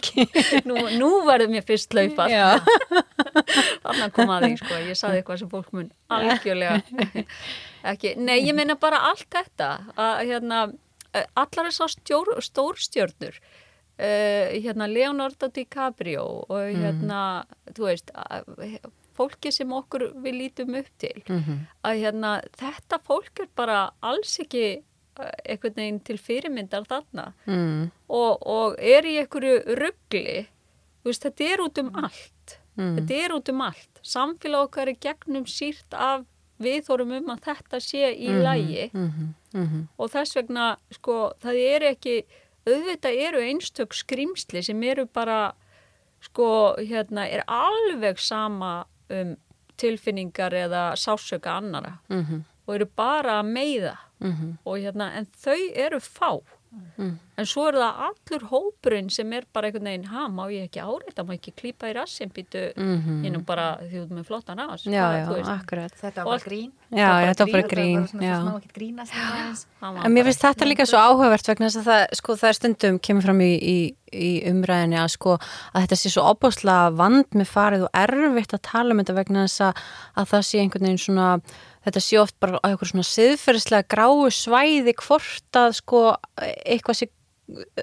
[0.67, 2.35] nú, nú verður mér fyrst laupað
[3.85, 6.79] þannig kom að því sko ég saði eitthvað sem fólk mun algjörlega
[7.91, 10.79] ekki, nei ég meina bara allt þetta að hérna eh,
[11.37, 11.93] allar þessar
[12.47, 17.45] stórstjörnur uh, hérna Leonardo DiCaprio og hérna
[17.75, 18.79] þú veist að,
[19.21, 21.59] fólki sem okkur við lítum upp til Mhm.
[21.85, 24.83] að hérna þetta fólk er bara alls ekki
[25.21, 27.91] eh, einhvern veginn til fyrirmyndar þarna Mm.
[28.09, 30.47] og, og er í einhverju ruggli
[31.05, 32.97] veist, þetta er út um allt Mm.
[32.97, 36.25] þetta er út um allt samfélag okkar er gegnum sírt af
[36.61, 39.35] viðhórum um að þetta sé í lægi Mhm.
[39.55, 39.89] Mhm.
[39.99, 42.25] og þess vegna sko það er ekki
[42.67, 45.53] auðvitað eru einstök skrimsli sem eru bara
[46.21, 49.37] sko hérna er alveg sama um
[49.79, 52.45] tilfinningar eða sásöka annara Mhm.
[52.69, 54.59] og eru bara að meiða Mhm.
[54.67, 56.41] og hérna en þau eru fá
[57.01, 57.17] Mm.
[57.41, 60.79] en svo er það allur hópurinn sem er bara einhvern veginn, ha, má ég ekki
[60.85, 63.25] áreita má ég ekki klípa í rassin býtu Mhm.
[63.27, 65.91] ég nú bara út með flottan ras Já, já, akkurat.
[65.99, 66.71] Þetta var bara grín.
[66.93, 68.37] Já, þetta var bara grín, Þetta var já.
[68.37, 69.67] svona smá ekkert grínast
[70.05, 72.99] En mér finnst þetta líka svo áhugavert vegna þess að það, sko, það er stundum
[73.01, 75.39] kemur fram í, í, í umræðinni að sko
[75.75, 79.47] að þetta sé svo opáslega vand með farið og erfitt að tala um þetta vegna
[79.49, 79.83] þess að,
[80.17, 81.41] að það sé einhvern veginn svona
[81.87, 86.03] þetta sé oft bara á einhver svona siðferðislega gráu svæði hvort að sko
[86.65, 87.11] eitthvað sé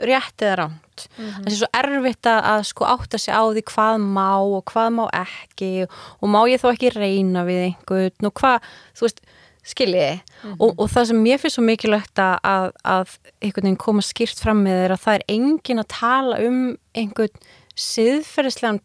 [0.07, 1.07] rétt eða rámt.
[1.17, 5.03] Það sé svo erfitt að, sko átta sig á því hvað má og hvað má
[5.11, 9.21] ekki og má ég þó ekki reyna við einhvern og hvað, þú veist,
[9.67, 14.39] skiljiði og, og það sem mér finnst svo mikilvægt að, að, einhvern veginn koma skýrt
[14.39, 16.61] fram með að það er engin að tala um
[16.97, 18.79] einhvern siðferðislegan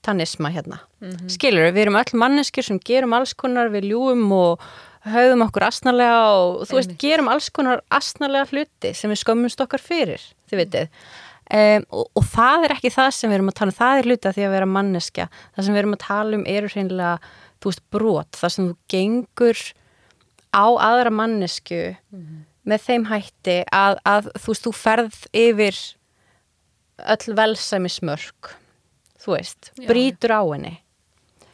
[0.00, 0.80] pjúritanisma hérna.
[1.00, 4.60] Mm Skilur, við erum öll manneskjur sem gerum alls konar, við ljúum og
[5.04, 9.80] höfum okkur asnarlega og þú veist, gerum alls konar asnarlega hluti sem við skömmumst okkar
[9.80, 10.88] fyrir, þið vitið.
[11.50, 14.06] Um, og, og það er ekki það sem við erum að tala um, það er
[14.06, 15.28] hluti að því að vera manneskja.
[15.54, 18.76] Það sem við erum að tala um eru hreinlega, þú veist, brot, það sem þú
[18.94, 19.64] gengur
[20.50, 21.80] á aðra mannesku
[22.70, 25.82] með þeim hætti að, að þú veist, þú ferð yfir
[27.00, 28.59] öll velsæmi smörk
[29.20, 30.76] þú veist, Já, brýtur á henni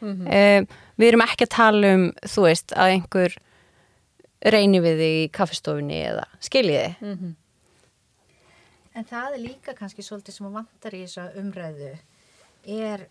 [0.01, 0.27] Mhm.
[0.29, 0.67] um,
[0.99, 3.37] við erum ekki að tala um þú veist, að einhver
[4.45, 7.35] reyni við þig í kaffistofunni eða skiljiði Mhm.
[8.97, 11.99] En það er líka kannski svolítið sem að vantar í þessa umræðu
[12.67, 13.07] er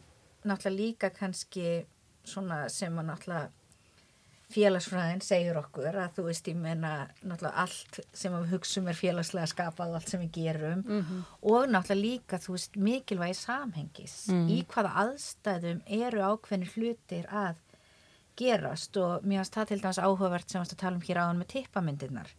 [0.46, 1.86] náttúrulega líka kannski
[2.26, 3.50] svona sem að náttúrulega
[4.54, 9.50] félagsfræðin segir okkur að þú veist ég meina náttúrulega allt sem við hugsum er félagslega
[9.52, 10.84] skapað allt sem við gerum.
[11.42, 17.58] Og náttúrulega líka þú veist mikilvægi samhengis í hvaða aðstæðum eru ákveðnir hlutir að
[18.36, 18.98] gerast.
[18.98, 21.42] Og mér finnst það til dæmis áhugavert sem við varst að tala um hér áðan
[21.42, 22.32] með tippamyndirnar.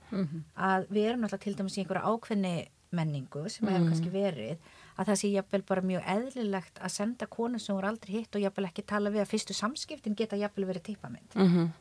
[0.55, 2.57] Að við erum náttúrulega til dæmis í einhverja ákveðni
[2.97, 4.59] menningu sem hefur kannski verið
[4.97, 8.45] að það sé jafnvel bara mjög eðlilegt að senda konu sem voru aldrei hitt og
[8.45, 11.35] jafnvel ekki tala við að fyrstu samskiptin geta jafnvel verið tippamynd.
[11.35, 11.75] Mm -hmm.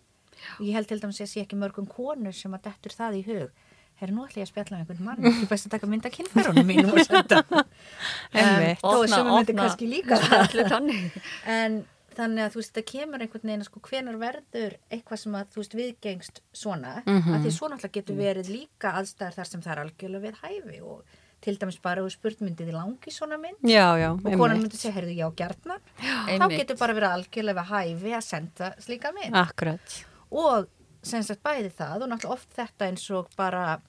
[0.60, 3.24] Og ég held til dæmis að sé ekki mörgum konur sem að dettur það í
[3.30, 3.50] hug
[3.96, 6.66] Herra, nú ætla ég að spjalla um einhvern mann, ég best að taka mynda kynfærunum
[6.68, 7.38] mínum og senda.
[8.36, 8.82] Einmitt.
[8.84, 10.18] Þó að sem myndi opna- kannski líka
[11.56, 11.78] En
[12.16, 15.48] þannig að þú veist, það kemur einhvern veginn að sko hvenar verður eitthvað sem að
[15.54, 17.34] þú veist viðgengst svona, Mhm.
[17.38, 20.82] að því svona alltaf getur verið líka aðstæðar þar sem það er algjörlega við hæfi
[20.84, 24.58] og til dæmis bara og spurt myndið í langi svona mynd Já, já, og konan
[24.58, 24.64] einmitt.
[24.72, 26.60] myndi segja, heyrðu, já, gjarnan þá Einmitt.
[26.60, 30.00] getur bara verið algjörlega við hæfi að senda slíka mynd Akkurat.
[30.36, 30.68] Og
[31.06, 33.80] sem sagt bæði það og náttúrulega oft þetta eins og bara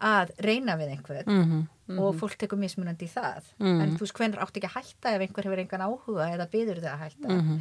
[0.00, 3.80] að reyna við einhvern Mm og fólk tekur mismunandi í það Mhm.
[3.80, 6.80] en þú veist hvernig átt ekki að hætta ef einhver hefur engan áhuga eða byður
[6.82, 7.60] þig að hætta -hmm.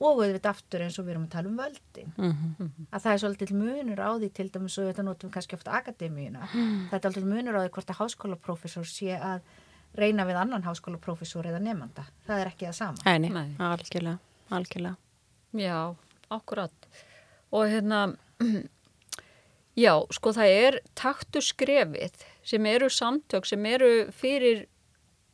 [0.00, 3.18] og auðvitað aftur eins og við erum að tala um völdin Mm að það er
[3.20, 6.88] svolítið munur á því til dæmis og þetta notum við kannski ofta akademíuna Mm.
[6.90, 9.40] þetta er alltaf munur á því hvort að háskólaprófessor sé að
[9.94, 13.56] reyna við annan háskólaprófessor eða nefnda, það er ekki það sama Nei, Nei.
[13.58, 14.18] algjörlega,
[14.50, 14.96] algjörlega.
[15.54, 15.94] Já,
[16.30, 16.70] akkurat.
[17.54, 18.00] Og hérna,
[19.84, 24.64] já, sko það er taktu skrefið sem eru samtök, sem eru fyrir,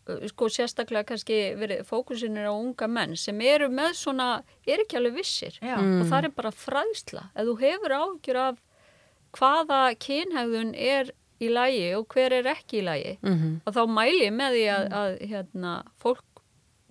[0.08, 4.28] uh, sko sérstaklega kannski verið fókusinir á unga menn sem eru með svona,
[4.66, 5.56] er ekki alveg vissir.
[5.62, 7.26] Já, Og það er bara fræðsla.
[7.34, 8.62] Ef þú hefur ágjur af
[9.32, 14.24] hvaða kynhægðun er í lægi og hver er ekki í lægi, Mm að þá mæli
[14.26, 16.42] ég með því að, að hérna, fólk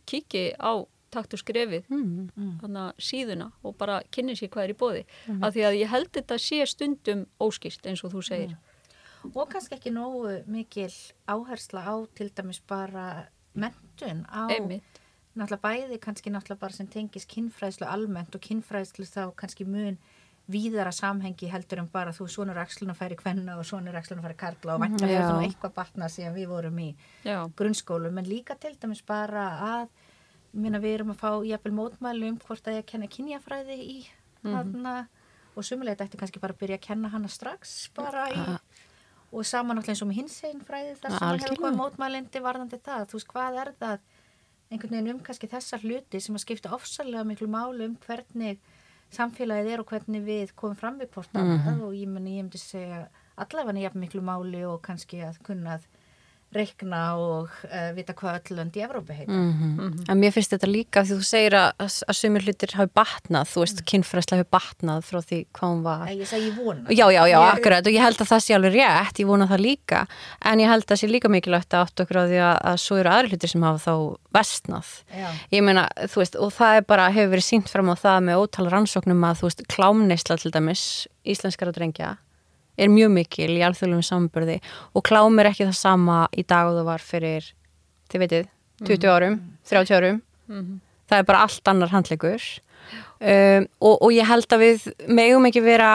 [0.10, 0.74] kiki á
[1.12, 2.62] taktu skrefið -hmm.
[2.62, 5.04] hana, síðuna og bara kynni sér hvað er í bóði
[5.42, 8.58] af því að ég held þetta sé stundum óskýrt eins og þú segir.
[9.36, 10.94] Og kannski ekki nógu mikil
[11.28, 15.02] áhersla á til dæmis bara mentun á einmitt,
[15.36, 19.98] náttúrulega bæði kannski náttúrulega bara sem tengis kinnfræðslu almennt og kinnfræðslu þá kannski mun
[20.52, 24.30] víðara samhengi heldur en bara þú svonur axlun að færi kvenna og svonur axlun að
[24.30, 25.08] færi karla og Já.
[25.08, 28.18] er það nú eitthvað batna síðan við vorum í já, grunnskólum.
[28.18, 29.88] En líka til dæmis bara að
[30.54, 33.98] minna, við erum að fá jafnvel mótmælu um hvort að ég kenna kynjafræði í
[34.44, 34.54] Mhm.
[34.56, 35.08] hana
[35.56, 38.58] og sumulega ætti kannski bara að byrja að kenna hana strax bara í
[39.34, 42.80] og saman náttúrulega eins og með hinsegin fræði þar sem að hefur komið mótmælindi varðandi
[42.82, 43.06] það.
[43.08, 44.00] Þú veist hvað er það
[44.72, 48.58] einhvern veginn um kannski þessar hluti sem að skipta ofsalega miklu málu um hvernig
[49.12, 51.82] samfélagið er og hvernig við komum fram við hvort annað?
[51.84, 55.86] Og ég meni ég myndi segja allavega jafn miklu máli og kannski að kunna að
[56.52, 59.32] reikna og uh, vita hvað öll lönd í Evrópi heita.
[59.32, 60.06] Mhm.
[60.12, 63.64] En mér finnst þetta líka því þú segir að, að sumir hlutir hafi batnað, þú
[63.64, 66.06] veist, kynfræsla hafi batnað frá því hvað hún var.
[66.10, 66.86] Nei, Ég segi ég vona.
[66.90, 69.48] Já, já, já, Ég- akkurat og ég held að það sé alveg rétt, ég vona
[69.48, 70.08] það líka
[70.46, 72.78] en ég held að það sé líka mikilvægt að átt okkur á því að, að
[72.84, 73.94] svo eru aðri hlutir sem hafa þá
[74.34, 74.92] vestnað.
[75.16, 75.30] Já.
[75.52, 78.42] Ég meina, þú veist, og það er bara, hefur verið sínt fram á það með
[78.44, 80.38] ótal rannsóknum að, þú veist, klámneisla
[82.82, 84.58] er mjög mikil í alþjóðlum samburði
[84.98, 87.48] og klám er ekki það sama í dag og það var fyrir,
[88.12, 88.50] þið veitir,
[88.88, 89.38] 20 árum,
[89.70, 90.20] 30 árum,
[91.12, 92.48] það er bara allt annar handleikur
[93.22, 95.92] um, og, og ég held að við megum ekki vera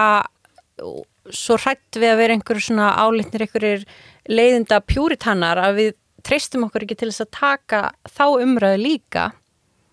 [1.34, 3.86] svo hrætt við að vera einhver svona álitnir einhverjir
[4.30, 5.94] leiðinda pjúritannar að við
[6.26, 9.30] treystum okkur ekki til þess að taka þá umræðu líka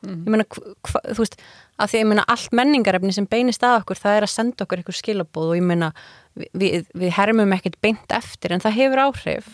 [0.03, 1.37] ég meina, hva, hva, þú veist
[1.79, 4.65] að því að ég meina allt menningarefni sem beinist að okkur það er að senda
[4.65, 5.91] okkur einhver skilabóð og ég meina
[6.35, 9.53] við, við, hermum ekkert beint eftir en það hefur áhrif.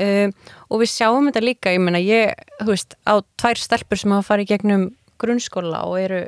[0.00, 0.32] Um,
[0.70, 4.28] og við sjáum þetta líka ég meina ég, þú veist, á tvær stelpur sem hafa
[4.28, 4.84] farið gegnum
[5.20, 6.20] grunnskóla og eru,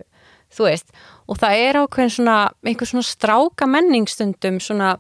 [0.53, 0.91] þú veist
[1.31, 4.97] og það er ákveðin svona, einhver svona stráka menningstundum svona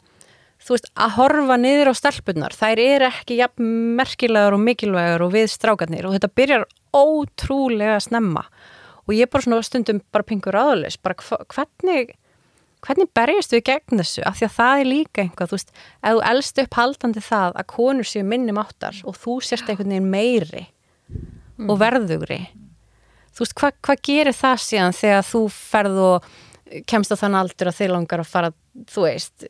[0.63, 5.35] þú veist, að horfa niður á stelpunar þær eru ekki jafn merkilegar og mikilvægar og
[5.35, 8.47] við strákarnir og þetta byrjar ótrúlega snemma.
[9.07, 11.17] Og ég bara svona stundum bara pingur aðalis, bara
[11.53, 12.13] hvernig
[12.83, 14.23] hvernig berjast við gegn þessu?
[14.27, 17.59] Af því að það er líka einhvað, þú veist ef þú elst upp haldandi það
[17.61, 20.65] að konur séu minni máttar og þú sérst einhvern veginn meiri
[21.69, 22.41] og verðugri
[23.33, 26.31] þú veist, hvað hva gerir það síðan þegar þú ferð og
[26.89, 28.53] kemst á þann aldur að þið langar að fara
[28.91, 29.47] þú veist,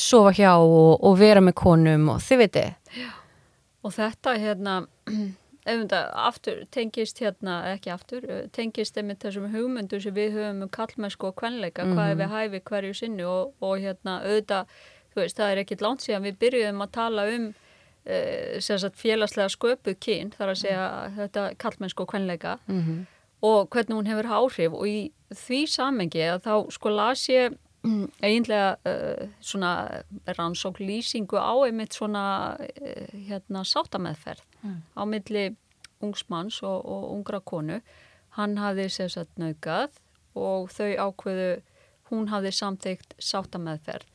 [0.00, 2.72] sofa hjá og, og vera með konum og þið veitir
[3.82, 4.80] og þetta hérna
[5.66, 11.30] aftur tengist hérna ekki aftur, eh, tengist einmitt þessum hugmyndu sem við höfum um kallmennsku
[11.30, 14.66] og kvenleika, hvað er við hæfi hverju sinni og, og hérna auðvitað
[15.12, 19.52] þú veist, það er ekkit langt síðan við byrjuðum að tala um uh, sagt, félagslega
[19.52, 23.04] sköpuð kyn, þar að segja þetta kallmennsku og kvenleika mm
[23.42, 24.98] og hvernig hún hefur áhrif og í
[25.34, 29.72] því samengi að þá sko las ég mm, eiginlega uh, svona
[30.36, 35.50] rannsók lýsingu á einmitt svona uh, hérna sáttameðferð á milli
[36.02, 37.80] ungsmanns og, og ungra konu.
[38.36, 39.98] Hann hafði sem sagt naukað
[40.34, 41.50] og þau ákveðu
[42.12, 44.06] hún hafði samþygt sáttameðferð.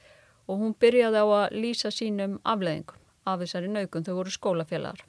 [0.47, 5.01] Og hún byrjaði á að lýsa sínum afleðingum af þessari naukun, þau voru skólafélagar.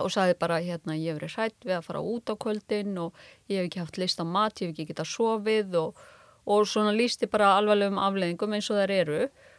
[0.00, 3.16] Og sagði bara hérna ég hef verið hrætt við að fara út á kvöldin og
[3.48, 6.02] ég hef ekki haft list á mat, ég hef ekki getað sofið og,
[6.48, 9.22] og svona lísti bara alvarlegum afleðingum eins og þær eru.
[9.24, 9.51] og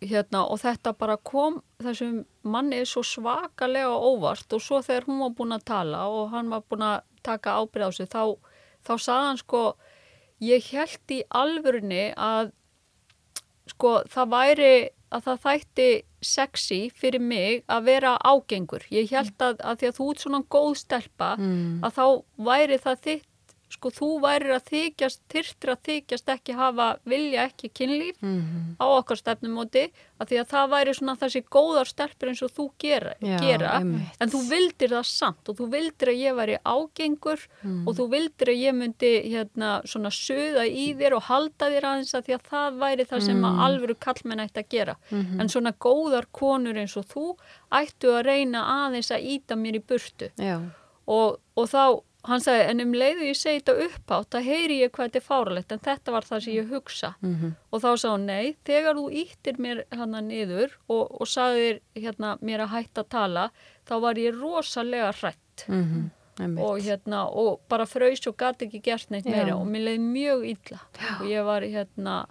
[0.00, 5.34] hérna og þetta bara kom þessum manni svo svakalega óvart og svo þegar hún var
[5.36, 8.22] búin að tala og hann var búin að taka ábyrð á sig þá,
[8.86, 9.62] þá sagði hann sko
[10.40, 12.52] ég held í alvörunni að
[13.70, 14.72] sko það væri
[15.14, 15.88] að það þætti
[16.24, 18.82] sexy fyrir mig að vera ágengur.
[18.90, 21.84] Ég held að, að því að þú ert svona góð stelpa Mm.
[21.84, 22.04] að þá
[22.48, 23.28] væri það þitt,
[23.84, 28.76] sko þú væri að þykjast, þyrftir að þykjast ekki hafa, vilja ekki kynlíf Mhm.
[28.80, 32.70] á okkar stefnumóti að því að það væri svona þessi góðar stelpur eins og þú
[32.78, 33.76] gera, Já, gera
[34.20, 37.88] en þú vildir það samt og þú vildir að ég væri ágengur Mm.
[37.88, 42.14] og þú vildir að ég myndi hérna svona söða í þér og halda þér aðeins
[42.14, 43.44] að því að það væri það sem Mm.
[43.44, 45.40] að alvöru kallmenn ætti að gera Mhm.
[45.40, 47.36] en svona góðar konur eins og þú
[47.72, 50.30] ættu að reyna aðeins að íta mér í burtu
[51.06, 54.90] og, og þá, hann sagði, en um leiðu ég segi þetta uppátt, það heyri ég
[54.94, 57.14] hvað þetta er fáralegt, en þetta var það sem ég hugsa.
[57.22, 57.54] Mhm.
[57.72, 62.38] Og þá sagði hún, nei, þegar þú íttir mér hana niður og, og sagðir hérna,
[62.40, 63.50] mér að hætta að tala,
[63.86, 66.10] þá var ég rosalega hrætt Mhm.
[66.40, 66.64] Einmitt.
[66.64, 69.30] og, hérna, og bara fröys og gati ekki gert neitt Já.
[69.30, 70.80] meira og mér leiði mjög illa
[71.20, 72.26] og ég var hérna,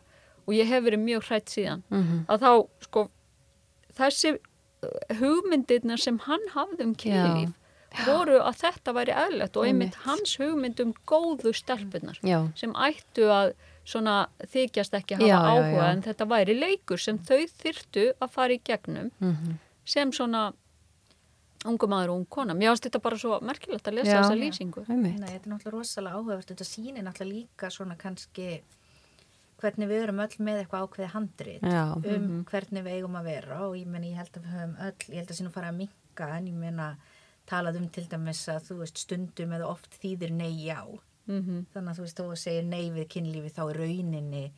[0.45, 1.83] og ég hef verið mjög hrætt síðan.
[1.89, 2.25] Mhm.
[2.27, 3.09] Að þá, sko,
[3.95, 4.37] þessi
[5.19, 7.53] hugmyndirna sem hann hafði um kynlíf
[8.05, 12.39] voru að þetta væri eðlert og einmitt hans hugmynd um góðu stelpunar Já.
[12.57, 13.53] sem ættu að
[13.85, 15.91] svona þykjast ekki hafa Já, já, áhuga já.
[15.91, 19.57] en þetta væri leikur sem þau þyrtu að fara í gegnum Mhm.
[19.85, 20.53] sem svona
[21.65, 22.53] ungu maður og ung kona.
[22.53, 24.21] Mér finnst þetta bara svo merkilegt að lesa Já.
[24.23, 24.81] þessa lýsingu.
[24.89, 28.61] Nei, þetta er náttúrulega rosalega áhugavert þetta sýnir náttúrulega líka svona kannski
[29.61, 31.83] hvernig við erum öll með eitthvað ákveði handrit Já.
[31.95, 35.07] um hvernig við eigum að vera og ég meni ég held að við höfum öll,
[35.07, 36.87] ég held að sínum fara að minka en ég meina
[37.49, 40.81] talað um til dæmis að þú veist stundum eða oft þýðir nei já.
[41.27, 44.51] Mm þannig að þú veist þú segir nei við kynlífi þá er rauninni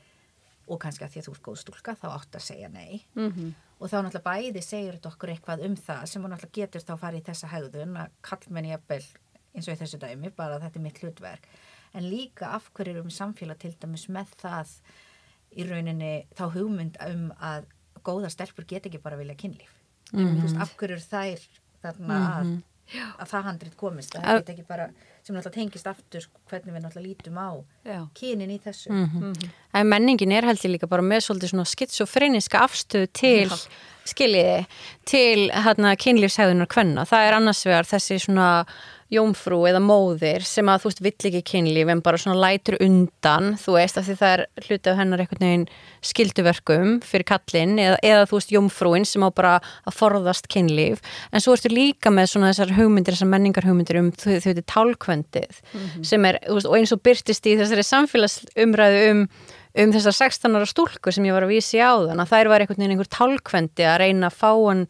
[0.67, 3.05] og kannski að því að þú ert góð stúlka þá átt að segja nei.
[3.15, 3.53] -hmm.
[3.79, 6.97] og þá náttúrulega bæði segir þetta okkur eitthvað um það sem hún náttúrulega getur þá
[6.97, 9.05] farið í þessa hegðun að kallmenn jafnvel
[9.55, 11.47] eins og í þessu dæmi bara að þetta er mitt hlutverk.
[11.93, 14.69] En líka af hverju erum samfélag til dæmis með það
[15.55, 17.67] í rauninni þá hugmynd um að
[18.03, 19.71] góða stelpur get ekki bara vilja kynlíf.
[20.11, 21.45] Þú veist af hverju eru þær
[21.85, 22.51] þarna að,
[23.19, 24.89] að það handrit komist það Að- get ekki bara
[25.25, 27.49] sem náttúrulega tengist aftur sko, hvernig við náttúrulega lítum á
[27.85, 28.07] Já.
[28.13, 29.49] kynin í þessu Mhm.
[29.73, 33.49] En menningin er held ég líka bara með svolítið svona skitsofreniska afstöðu til
[34.05, 34.65] skiljiði,
[35.05, 37.05] til hérna kynlífshæðunar kvenna.
[37.09, 38.65] Það er annars vegar þessi svona
[39.15, 43.55] jómfrú eða móðir sem að þú veist vill ekki kynlíf en bara svona lætur undan
[43.61, 45.65] þú veist af því það er hluti af hennar einhvern veginn
[46.05, 49.57] skilduverkum fyrir kallinn eða, eða þú veist jómfrúin sem á bara
[49.87, 51.03] að forðast kynlíf.
[51.31, 54.69] En svo ertu líka með svona þessar hugmyndir þessar menningar hugmyndir um þau þau veitir
[54.71, 55.61] tálkvendið
[56.05, 59.27] sem er veist, og eins og byrtist í þessari samfélagsumræðu um
[59.75, 62.63] um þessar 16 ára stúlkur sem ég var að vísi á þann að þær var
[62.63, 64.85] einhvern veginn einhver tálkvendi að reyna að fá hann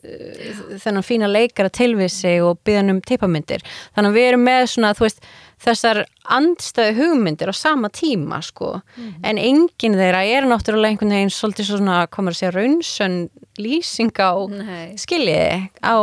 [0.00, 5.24] þennan fína leikara tilvísi og byggja um teipamyndir þannig að við erum með svona veist
[5.60, 8.78] þessar andstæðu hugmyndir á sama tíma sko.
[8.96, 13.18] En enginn þeirra er náttúrulega einhvern veginn svolítið svona komur að segja raunsön
[13.60, 14.96] lýsing á Nei.
[15.00, 15.96] skiljiði á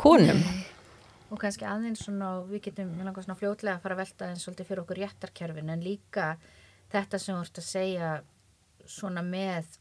[0.00, 0.42] konum.
[1.30, 4.82] Og kannski aðeins svona við getum svona fljótlega að fara að velta eins svolítið fyrir
[4.82, 6.32] okkur réttarkerfin en líka
[6.90, 8.10] þetta sem þú ert að segja
[8.90, 9.78] svona með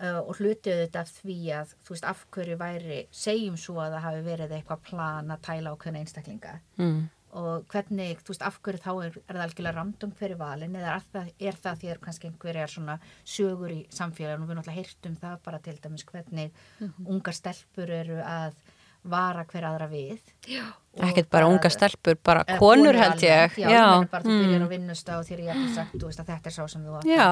[0.00, 4.04] uh, og hlutið þetta því að þú veist af hverju væri segjum svo að það
[4.08, 6.98] hafi verið eitthvað plan að tæla ákveðna einstaklinga mm.
[7.42, 10.96] og hvernig, þú veist, af hverju þá er, er það algjörlega randum hverju valin eða
[10.96, 12.98] er það, er það því að kannski einhverjar svona
[13.36, 16.60] sögur í samfélaginu og við náttúrulega heyrtum það bara til dæmis hvernig
[17.06, 18.60] ungar stelpur eru að
[19.04, 20.64] vara hver aðra við Já.
[21.00, 24.40] Ekkert bara unga stelpur, bara konur held ég já, meina bara þú Mm.
[24.42, 26.82] byrjar á vinnusta og þér er ég sagt þú veist að þetta er sá sem
[26.84, 27.28] þú já.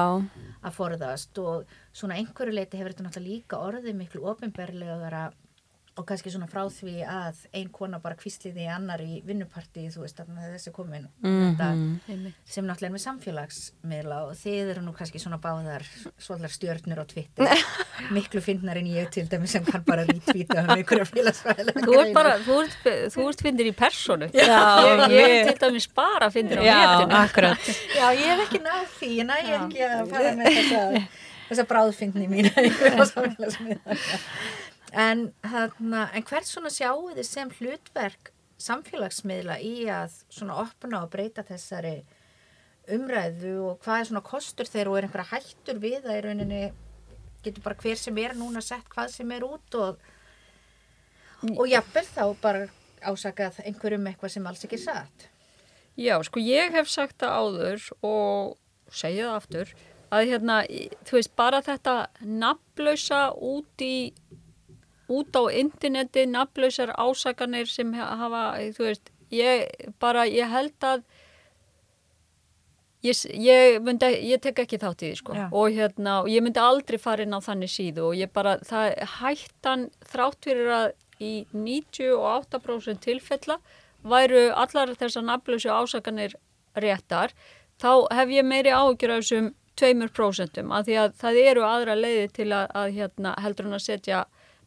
[0.63, 5.31] að forðast og svona einhverju leiti hefur þetta náttúrulega líka orðið miklu ofinberlega
[5.99, 10.05] og kannski svona frá því að ein kona bara kvistliði í annar í vinnuparti þú
[10.05, 11.57] veist að þessi komin Mhm.
[11.59, 11.67] þetta,
[12.47, 15.83] sem náttúrulega er með samfélagsmiðla og þið eru nú kannski svona báðar
[16.19, 17.51] svolítið stjörnur á Twitter.
[18.15, 22.13] Miklu fyndnar en ég til dæmis sem kann bara rítvíta um einhverja félagsfæðilega Þú ert
[22.15, 24.29] bara, þú ert, þú ert fyndir í personu.
[24.31, 27.59] Já, ég, ég er til dæmis bara fyndir á akkurat.
[27.97, 31.03] Já, ég hef ekki náð því, ég næ ekki að fara með þessa,
[31.49, 31.67] þessa
[32.63, 33.99] einhverja samfélagsmiðla.
[34.97, 41.11] En, þarna, en hvert svona sjáu þið sem hlutverk samfélagsmiðla í að svona opna og
[41.13, 41.99] breyta þessari
[42.89, 46.61] umræðu og hvað er svona kostur þeir og er einhverja hættur við að í rauninni
[47.45, 50.01] getur bara hver sem er núna sett hvað sem er út og
[51.55, 52.65] og jafnvel þá bara
[52.99, 55.29] ásakað einhverjum eitthvað sem alls ekki satt.
[55.99, 58.57] Já, sko ég hef sagt það áður og
[58.91, 59.71] segja það aftur
[60.09, 60.57] að hérna,
[61.05, 63.95] þú veist, bara þetta nafnlausa út í
[65.09, 68.43] út á interneti nafnlausar ásakanir sem ha- hafa,
[68.77, 71.03] þú veist, ég bara, ég held að
[73.03, 75.45] ég, ég, myndi, ég tek ekki þátt í því sko Já.
[75.51, 79.85] og hérna, ég myndi aldrei fara inn á þannig síðu og ég bara, það hættan
[80.11, 80.89] þrátt fyrir að
[81.19, 83.59] í 98% tilfella
[84.07, 86.35] væru allar þessar nafnlösu ásakanir
[86.79, 87.33] réttar,
[87.81, 89.49] þá hef ég meiri áhugjur af þessum
[89.79, 93.77] tveimur prósentum að því að það eru aðra leiði til að, að hérna, heldur hann
[93.79, 94.21] að setja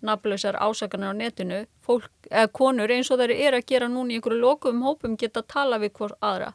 [0.07, 1.61] nafnlausar ásakanir á netinu.
[1.86, 5.42] Fólk, eða konur eins og þær eru að gera núna í einhverju lokum hópum geta
[5.42, 6.53] að tala við hvort aðra.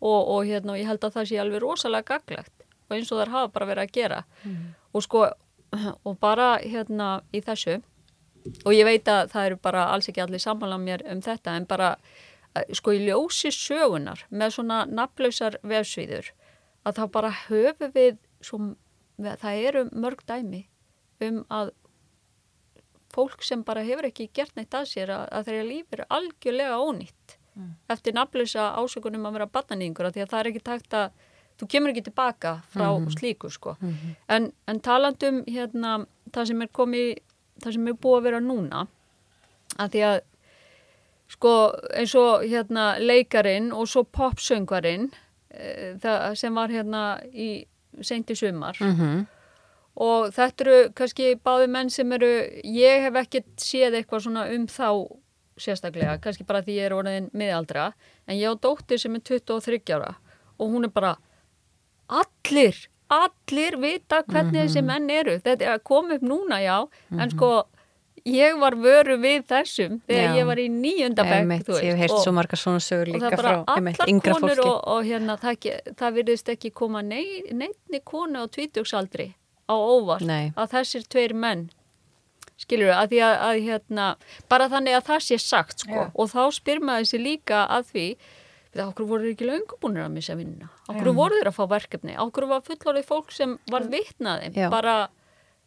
[0.00, 3.20] Og, og hérna, og ég held að það sé alveg rosalega gaglegt og eins og
[3.22, 4.20] þær hafa bara verið að gera.
[4.92, 5.26] Og sko
[6.06, 7.80] og bara hérna í þessu
[8.64, 11.66] og ég veit að það eru bara alls ekki allir sammála mér um þetta en
[11.68, 11.94] bara
[12.76, 16.30] sko í ljósi sögunar með svona nafnlausar vefsvíður
[16.84, 18.60] að þá bara höfu við svo,
[19.18, 20.66] það eru mörg dæmi
[21.24, 21.72] um að
[23.14, 26.80] fólk sem bara hefur ekki gert neitt að sér að, að þeirra líf er algjörlega
[26.82, 27.38] ónýtt
[27.88, 31.12] eftir nafnlösa ásökunum að vera batnaníðingur því að það er ekki takt að
[31.60, 33.76] þú kemur ekki tilbaka frá slíku sko.
[34.28, 37.10] En, en talandum hérna það sem er komið
[37.62, 38.86] það sem er búið að vera núna
[39.78, 40.16] að því að
[41.34, 41.52] sko
[41.94, 45.06] eins og hérna leikarin og svo popsöngvarinn
[45.50, 47.48] e, það sem var hérna í
[48.02, 49.26] seint í sumar Mm
[49.96, 52.30] og þetta eru kannski báði menn sem eru,
[52.64, 54.88] ég hef ekkert séð eitthvað svona um þá
[55.60, 57.92] sérstaklega, kannski bara því ég er orðin miðaldra,
[58.26, 60.16] en ég á dóttir sem er 23 ára
[60.58, 61.14] og hún er bara
[62.10, 62.74] allir,
[63.10, 65.38] allir vita hvernig þessi menn eru.
[65.42, 66.76] Þetta er að koma upp núna, já.
[67.14, 67.50] En sko,
[68.24, 70.36] ég var vöru við þessum þegar Já.
[70.38, 74.34] ég var í þú ég hef og- svo margar svona sögur líka frá einmitt, yngra
[74.40, 74.64] fólki.
[74.64, 79.34] og, og hérna það, það virðist ekki koma nei, neittni konu á tvítugsaldri
[79.68, 80.52] á óvart Nei.
[80.56, 81.70] að þessir tveir menn
[82.60, 84.06] skilur við, að því að, að hérna,
[84.48, 86.10] bara þannig að það sé sagt sko, Já.
[86.14, 88.06] og þá spyr maður sér líka að því
[88.74, 92.46] við okkur voru ekki löngubúnir að missa vinnuna okkur voru þeir að fá verkefni okkur
[92.50, 94.68] var fullorðið fólk sem var vitnaði Já.
[94.70, 94.94] bara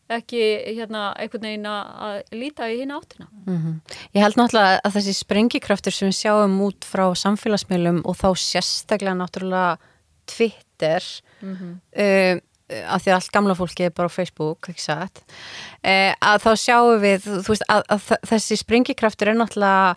[0.07, 0.39] ekki
[0.77, 3.81] hérna einhvern veginn að líta í hinn áttina Mhm.
[4.15, 9.15] Ég held náttúrulega að þessi sprengikraftur sem við sjáum út frá samfélagsmiðlum og þá sérstaklega
[9.19, 9.77] náttúrulega
[10.27, 11.03] Twitter
[11.41, 11.81] Mhm.
[11.95, 16.45] uh, að því að allt gamla fólki er bara á Facebook, ekki satt uh, að
[16.45, 19.95] þá sjáum við þú veist, að, að þessi sprengikraftur er náttúrulega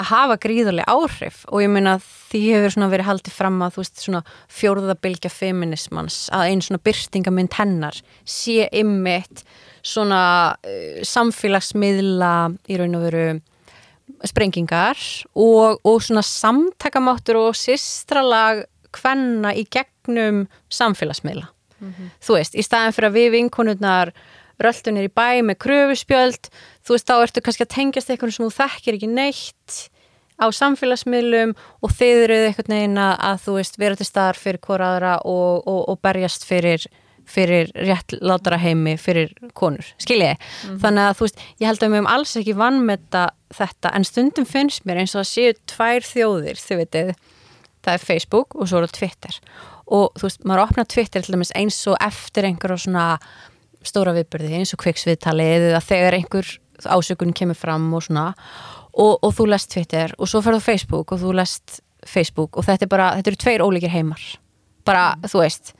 [0.00, 3.82] að hafa gríðarlega áhrif og ég meina því hefur svona verið haldið fram að þú
[3.82, 4.22] veist svona
[4.60, 9.44] fjórðabilgja feminismans að einn svona byrtingamind hennar sé ymmit
[9.80, 10.22] svona
[10.60, 12.34] uh, samfélagsmiðla
[12.68, 13.24] í raun og veru
[14.28, 15.00] sprengingar
[15.32, 21.48] og, og svona samtakamáttur og sýstralag kvenna í gegnum samfélagsmiðla.
[22.20, 24.12] Þú veist, í staðin fyrir að við vinkonurnar
[24.60, 26.50] röltunir í bæ með kröfuspjöld,
[26.84, 29.90] þú veist, þá ertu kannski að tengjast eitthvað sem þú þekkir ekki neitt
[30.40, 31.54] á samfélagsmiðlum
[31.84, 35.62] og þeir eru eitthvað neina að þú veist, vera til staðar fyrir hvora aðra og,
[35.68, 36.86] og, og berjast fyrir
[37.30, 40.36] fyrir rétt látara heimi fyrir konur, skiljiði
[40.82, 44.48] þannig að þú veist, ég held að við höfum alls ekki vannmeta þetta, en stundum
[44.48, 47.12] finnst mér eins og það séu tvær þjóðir þau veitir,
[47.84, 49.38] það er Facebook og svo er Twitter
[49.90, 53.06] og þú veist, maður opnar Twitter til dæmis eins og eftir einhverjum svona
[53.86, 58.30] stóra viðbyrði, eins og kviksviðtalið eða þegar einhver ásökun kemur fram og svona.
[58.90, 62.66] Og, og þú lest Twitter og svo ferðu á Facebook og þú lest Facebook og
[62.66, 64.24] þetta er bara, þetta eru tveir ólíkir heimar.
[64.88, 65.74] Bara, þú veist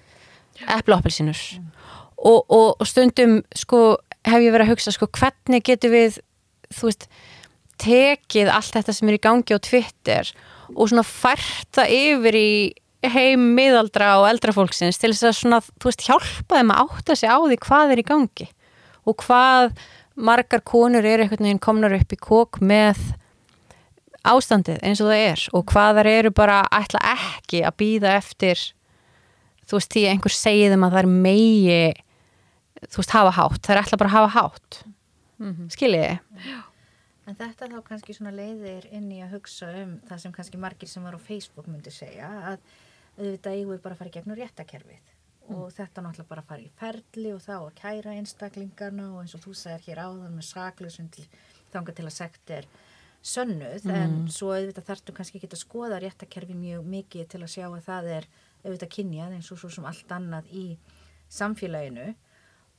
[0.69, 1.41] epla appelsinur
[2.21, 3.97] og, og, og stundum sko
[4.27, 6.21] hef ég verið að hugsa sko hvernig getur við
[6.75, 7.07] þú veist
[7.81, 10.33] tekið allt þetta sem er í gangi á Twitter
[10.75, 12.51] og svona fært það yfir í
[13.09, 17.17] heim miðaldra og eldra fólksins til þess að svona, þú veist, hjálpa þeim að átta
[17.17, 18.49] sig á því hvað er í gangi
[19.09, 19.73] og hvað
[20.21, 23.01] margar konur eru einhvern veginn komnar upp í kók með
[24.29, 28.61] ástandið eins og það er og hvað þar eru bara ætla ekki að býða eftir
[29.65, 31.83] þú veist því einhver segi þeim að það er megi
[32.89, 34.83] þú veist hafa hátt, það er ætla bara að hafa hátt.
[35.73, 36.13] Skiljiði?
[37.29, 40.91] En þetta þá kannski svona leiðir inn í að hugsa um það sem kannski margir
[40.91, 42.57] sem var á Facebook myndi segja að
[43.21, 45.17] auðvitað eigum við bara að fara í gegnum réttakerfið
[45.51, 49.35] og þetta náttúrulega bara að fara í ferli og þá að kæra einstaklingarna og eins
[49.35, 51.27] og þú sagðir hér áðan með saklausun til
[51.73, 52.69] þanga til að sekt er
[53.21, 53.87] sönnuð.
[53.93, 57.85] En svo auðvitað þarftu kannski ekki að skoða réttakerfi mjög mikið til að sjá að
[57.87, 58.29] það er
[58.65, 60.67] auðvitað kynjað eins og svo sem allt annað í
[61.31, 62.13] samfélaginu.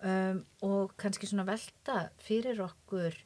[0.01, 3.17] Um, og kannski svona velta fyrir okkur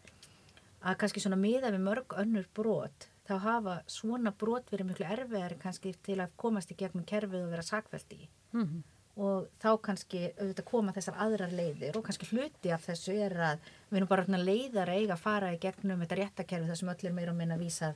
[0.85, 5.57] að kannski svona miða við mörg önnur brot þá hafa svona brot verið miklu erfiðari
[5.61, 8.83] kannski til að komast í gegnum kerfið og vera sakvælt í Mhm.
[9.17, 13.59] og þá kannski auðvitað koma þessar aðrar leiðir og kannski hluti af þessu er að
[13.91, 17.13] við erum bara leiðar eiga að fara í gegnum þetta réttakerfi þar sem öll er
[17.13, 17.95] meira og minna vísað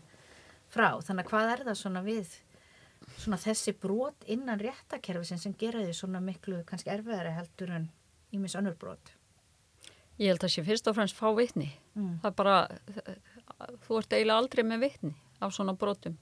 [0.69, 2.27] frá þannig að hvað er það svona við
[3.17, 7.89] svona þessi brot innan réttakerfisin sem gera því svona miklu kannski erfiðari heldur en
[8.33, 9.11] ímis önnur brot?
[10.19, 11.69] Ég held að sé fyrst og fremst fá vitni.
[11.95, 12.19] Mm.
[12.21, 12.67] Það er bara,
[13.85, 16.17] þú ert eiginlega aldrei með vitni af svona brotum.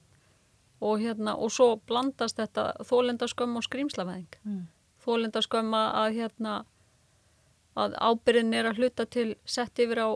[0.84, 4.36] Og hérna, og svo blandast þetta þólendaskömm og skrýmslaveðing.
[4.44, 4.60] Mm.
[5.02, 6.52] Þólendaskömm að hérna,
[7.78, 10.08] að ábyrðin er að hluta til sett yfir á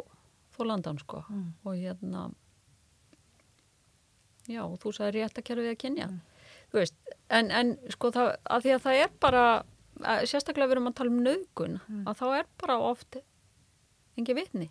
[0.54, 1.24] þólandan, sko.
[1.28, 1.48] Mm.
[1.66, 2.28] Og hérna,
[4.46, 6.08] já, og þú sagði rétt að kerfið að kynja.
[6.72, 6.96] Þú veist,
[7.28, 9.46] en, en sko það, að því að það er bara,
[10.02, 13.18] að, sérstaklega við erum að tala um nögun, að þá er bara oft
[14.16, 14.70] engi vitni.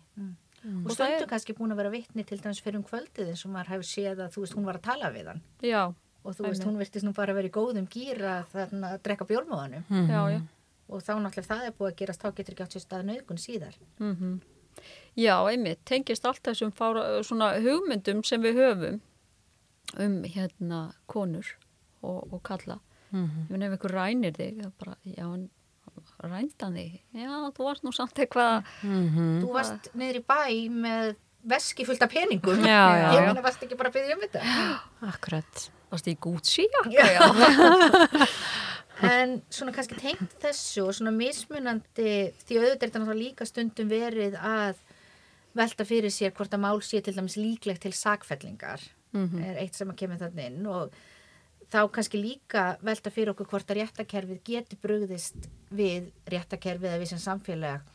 [0.62, 0.84] Mm.
[0.86, 3.72] Og stundu kannski búin að vera vitni til dæmis fyrir um kvöldið eins og maður
[3.74, 5.82] hefur séð að þú veist hún var að tala við hann Já,
[6.22, 9.26] og þú veist hún virtist nú bara að vera í góðum gýra þarna að drekka
[9.26, 10.38] bjórmóðanum já, já.
[10.86, 13.42] og þá náttúrulega það er búið að gerast þá getur ekki átt sér stað nöðgun
[13.42, 13.78] síðar.
[13.98, 14.40] Mm
[15.18, 19.00] Já, einmitt, tengist allt þessum fára, svona hugmyndum sem við höfum
[20.00, 20.78] um hérna
[21.10, 21.50] konur
[22.00, 22.78] og, og kalla.
[23.12, 23.48] Mhm.
[23.50, 25.50] Finn ef einhver rænir þig, það bara, já, en
[26.30, 29.42] rændan þig, já, þú varst nú samt eitthvað, Mhm.
[29.42, 31.14] Þú varst niður í bæ með
[31.44, 32.62] veski fullt af peningum.
[32.62, 34.42] Já, já, Ég meina varst ekki bara að byggja um þetta.
[35.12, 35.70] Akkurat.
[35.90, 38.26] varst í Gucci, já, Já, já.
[39.02, 43.88] en svona kannski tengt þessu og svona mismunandi því auðvitað er þetta náttúrulega líka stundum
[43.90, 44.76] verið að
[45.58, 48.80] velta fyrir sér hvort að mál sé til dæmis líklegt til sakfellingar
[49.12, 50.94] er eitt sem að kemur þannig inn og
[51.72, 57.12] þá kannski líka velta fyrir okkur hvort að réttakerfið getur brugðist við réttakerfið eða við
[57.14, 57.86] sem samfélag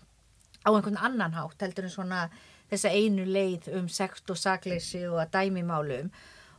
[0.65, 2.23] á einhvern annan hátt heldur en svona
[2.71, 6.09] þessa einu leið um sekt og sakleysi og að dæmi málum.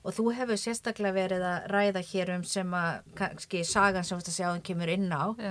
[0.06, 4.30] Og þú hefur sérstaklega verið að ræða hér um sem að kannski sagan sem að
[4.32, 5.50] sjá kemur inn á já,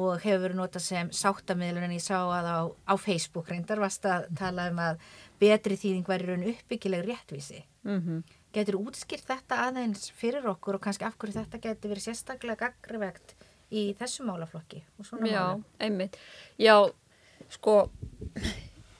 [0.00, 4.08] og hefur verið notað sem sáttamiðlun en ég sá að á, á Facebook reyndar varst
[4.08, 5.04] að tala um að
[5.38, 7.62] betri þýðing væri raun uppbyggileg réttvísi.
[7.84, 8.24] mm
[8.56, 13.34] Getur útskýrt þetta aðeins fyrir okkur og kannski af hverju þetta getur verið sérstaklega gaggrivegt
[13.74, 15.66] í þessu málaflokki og svona já, málum?
[15.82, 16.16] einmitt.
[16.60, 16.76] Já,
[17.52, 17.74] sko,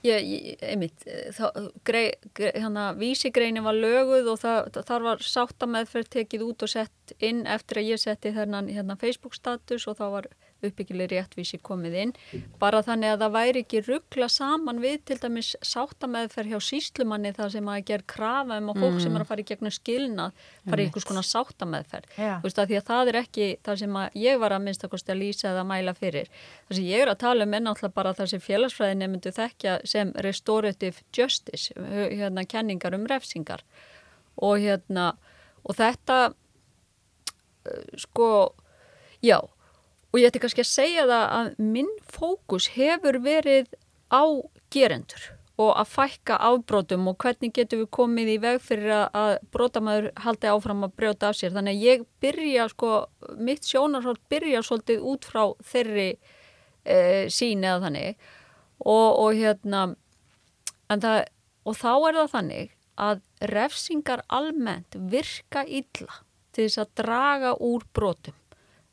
[0.06, 1.46] ég, ég, einmitt, þá,
[1.86, 2.04] grei,
[2.36, 7.46] grei, hérna, vísigreinin var löguð og það, þar var sáttameðferð tekið út og sett inn
[7.46, 10.30] eftir að ég setti þennan hérna, Facebook status og þá var
[10.64, 12.12] uppbyggileg réttvísi komið inn.
[12.60, 17.52] Bara þannig að það væri ekki ruggla saman við til dæmis sáttameðferð hjá síslumanni þar
[17.52, 20.82] sem að ger krafa um að fólk sem er að fara í gegnum skilnað fara
[20.82, 22.08] í einhvers konar sáttameðferð.
[22.16, 22.32] Já.
[22.40, 24.86] þú veist að því að það er ekki það sem að ég var að minnst
[24.86, 26.32] að að lýsa eða mæla fyrir.
[26.68, 29.76] Það sem ég er að tala um er náttúrulega bara það sem félagsfræði nefndu þekkja
[29.84, 33.62] sem restorative justice hérna kenningar um refsingar.
[34.36, 35.12] Og hérna
[35.66, 36.18] og þetta
[37.98, 38.54] sko
[39.24, 39.40] já
[40.16, 43.66] og ég ætti kannski að segja það að minn fókus hefur verið
[44.08, 44.24] á
[44.72, 45.26] gerendur
[45.60, 50.48] og að fækka afbrótum og hvernig getum við komið í veg fyrir að, brótamæður haldi
[50.52, 51.52] áfram að brjóta af sér.
[51.52, 52.92] Þannig að ég byrja, sko,
[53.40, 56.08] mitt sjónarsvöld byrja svolítið út frá þeirri
[56.84, 56.98] e,
[57.32, 58.26] sín eða þannig
[58.84, 59.82] og, og hérna,
[60.92, 61.22] en það,
[61.64, 62.74] og þá er það þannig
[63.06, 66.22] að refsingar almennt virka illa
[66.56, 68.36] til þess að draga úr brotum.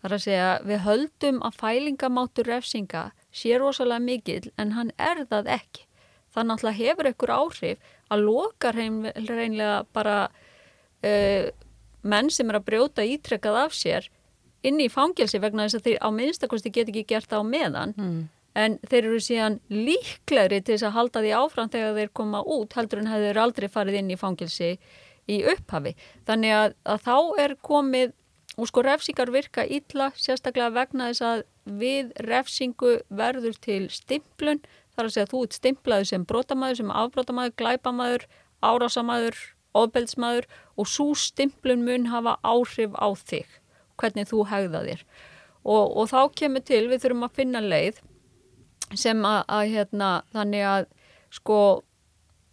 [0.04, 5.24] Það er að segja, við höldum að fælingamáttur refsinga sé rosalega mikill en hann er
[5.30, 5.86] það ekki.
[6.36, 11.47] Það náttúrulega hefur ykkur áhrif að loka reyn, reynlega bara uh,
[12.04, 14.10] menn sem er að brjóta ítrekkað af sér
[14.64, 17.93] inn í fangelsi vegna þess að þeir á minnstakosti get ekki gert það á meðan
[17.97, 18.20] Mm.
[18.56, 22.74] en þeir eru síðan líklegri til þess að halda því áfram þegar þeir koma út
[22.78, 24.78] heldur en hefur aldrei farið inn í fangelsi
[25.28, 25.95] í upphafi.
[26.28, 28.14] Þannig að, að þá er komið
[28.58, 31.43] og sko refsingar virka illa sérstaklega vegna þess að
[31.80, 34.62] við refsingu verður til stimplun
[34.93, 38.26] þar að segja að þú ert stimplaður sem brotamæður, sem afbrotamæður, glæpamæður,
[38.62, 39.39] árásamæður,
[39.74, 43.47] ofbeldsmæður og svo stimplun mun hafa áhrif á þig,
[43.97, 45.06] hvernig þú hegða þér.
[45.64, 48.04] Og, og þá kemur til, við þurfum að finna leið
[48.99, 50.88] sem að, að hérna, þannig að
[51.34, 51.60] sko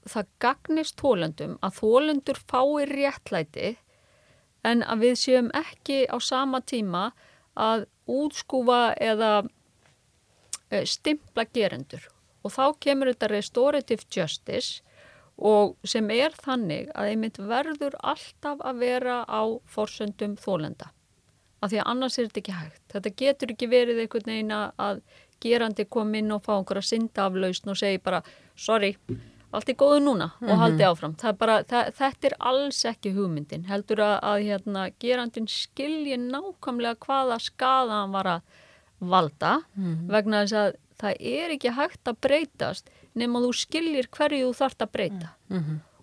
[0.08, 3.74] það gagnist þólendum að þólendur fái réttlæti
[4.66, 7.10] en að við séum ekki á sama tíma
[7.56, 9.32] að útskúfa eða
[10.70, 12.06] eh, stimpla gerendur
[12.44, 14.82] og þá kemur þetta restorative justice
[15.40, 20.90] og sem er þannig að einmitt verður alltaf að vera á forsöndum þólenda
[21.60, 22.84] af því að annars er þetta ekki hægt.
[22.92, 25.02] Þetta getur ekki verið einhvern veginn að
[25.44, 28.22] gerandi kom inn og fá einhverja syndaflausn og segi bara
[28.56, 28.94] sorry,
[29.52, 31.16] allt er góðu núna og haldi áfram.
[31.24, 33.64] Er bara, það, þetta er alls ekki hugmyndin.
[33.66, 38.40] Heldur að, að hérna, gerandin skilji nákvæmlega hvaða skada hann var að
[39.00, 39.60] valda
[40.12, 44.82] vegna þess að það er ekki hægt að breytast nema þú skiljir hverju þú þarft
[44.84, 45.30] að breyta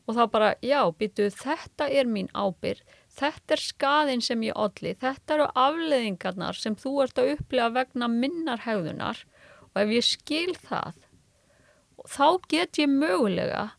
[0.08, 2.82] og þá bara, já, býtu, þetta er mín ábyrð,
[3.20, 8.08] þetta er skaðin sem ég olli, þetta eru afleðingarnar sem þú ert að upplega vegna
[8.08, 9.26] minnar hegðunar
[9.76, 10.95] og ef ég skil það,
[12.08, 13.72] þá get ég mögulega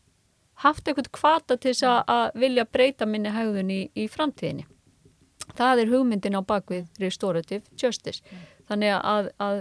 [0.65, 4.67] haft eitthvað kvata til þess að- að vilja breyta minni hegðun í, í framtíðinni.
[5.55, 8.21] Það er hugmyndin á bakvið restorative justice.
[8.69, 9.61] Þannig að, að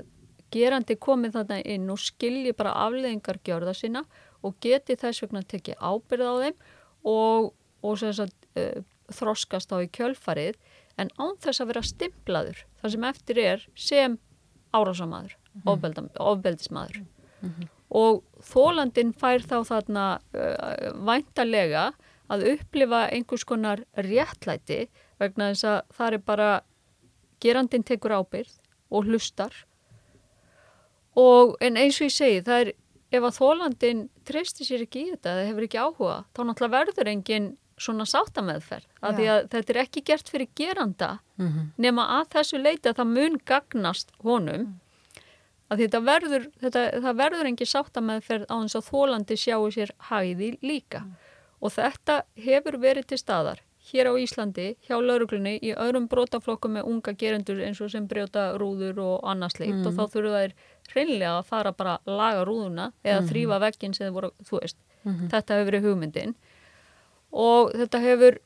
[0.52, 4.04] gerandi komið þarna inn og skilji bara afleðingar gjörða sína
[4.44, 6.58] og geti þess vegna tekið ábyrð á þeim
[7.06, 7.54] og,
[7.84, 10.56] og sagt, uh, þroskast á í kjölfarið
[10.98, 14.18] en án þess að vera stimplaður það sem eftir er sem
[14.74, 17.04] árásamaður, ofbelda, ofbeldismadur
[17.90, 21.92] og þólandin fær þá þarna uh, væntalega
[22.28, 24.88] að upplifa einhvers konar réttlæti
[25.22, 26.50] vegna þess að það er bara
[27.44, 28.58] gerandin tekur ábyrð
[28.92, 29.54] og hlustar.
[31.18, 32.74] Og en eins og ég segi það er
[33.18, 37.12] ef að þólandin treystir sér ekki í þetta eða hefur ekki áhuga þá náttúrulega verður
[37.14, 38.88] engin svona sáttameðferð.
[39.06, 41.10] Af því að þetta er ekki gert fyrir geranda.
[41.78, 44.68] Nema að þessu leiti að það mun gagnast honum
[45.68, 50.52] að þetta verður, þetta, það verður engin sáttameðferð á þess að þólandi sjáu sér hæði
[50.64, 51.04] líka.
[51.58, 56.90] Og þetta hefur verið til staðar hér á Íslandi hjá lauruglunni í öðrum brotaflokkum með
[56.92, 60.56] unga gerendur eins og sem brjóta rúður og annars leitt og þá þurfa þær
[60.92, 64.78] hreinlega að fara bara að laga rúðuna eða þrýfa vegginn sem þið voru, þú veist,
[65.32, 66.36] þetta hefur verið hugmyndin.
[67.32, 68.40] Og þetta hefur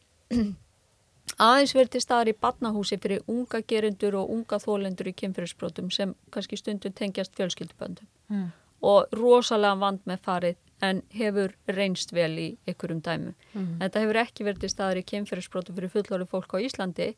[1.39, 6.15] aðeins verið til staðar í badnahúsi fyrir unga gerendur og unga þólendur í kynfyrirsbrotum sem
[6.31, 8.51] kannski stundum tengjast fjölskylduböndum Mm.
[8.81, 13.33] og rosalega vand með farið en hefur reynst vel í ykkurum dæmu.
[13.79, 17.15] Þetta hefur ekki verið til staðar í kynfyrirsbrotum fyrir fullorði fólk á Íslandi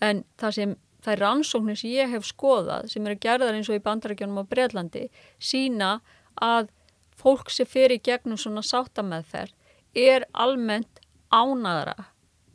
[0.00, 3.74] en það sem það er rannsóknir sem ég hef skoðað sem eru gerðar eins og
[3.80, 5.08] í bandarækjunum á Breitlandi
[5.40, 6.00] sína
[6.40, 6.68] að
[7.16, 9.52] fólk sem í gegnum svona sáttameðferð
[9.94, 11.00] er almennt
[11.32, 12.06] ánaðara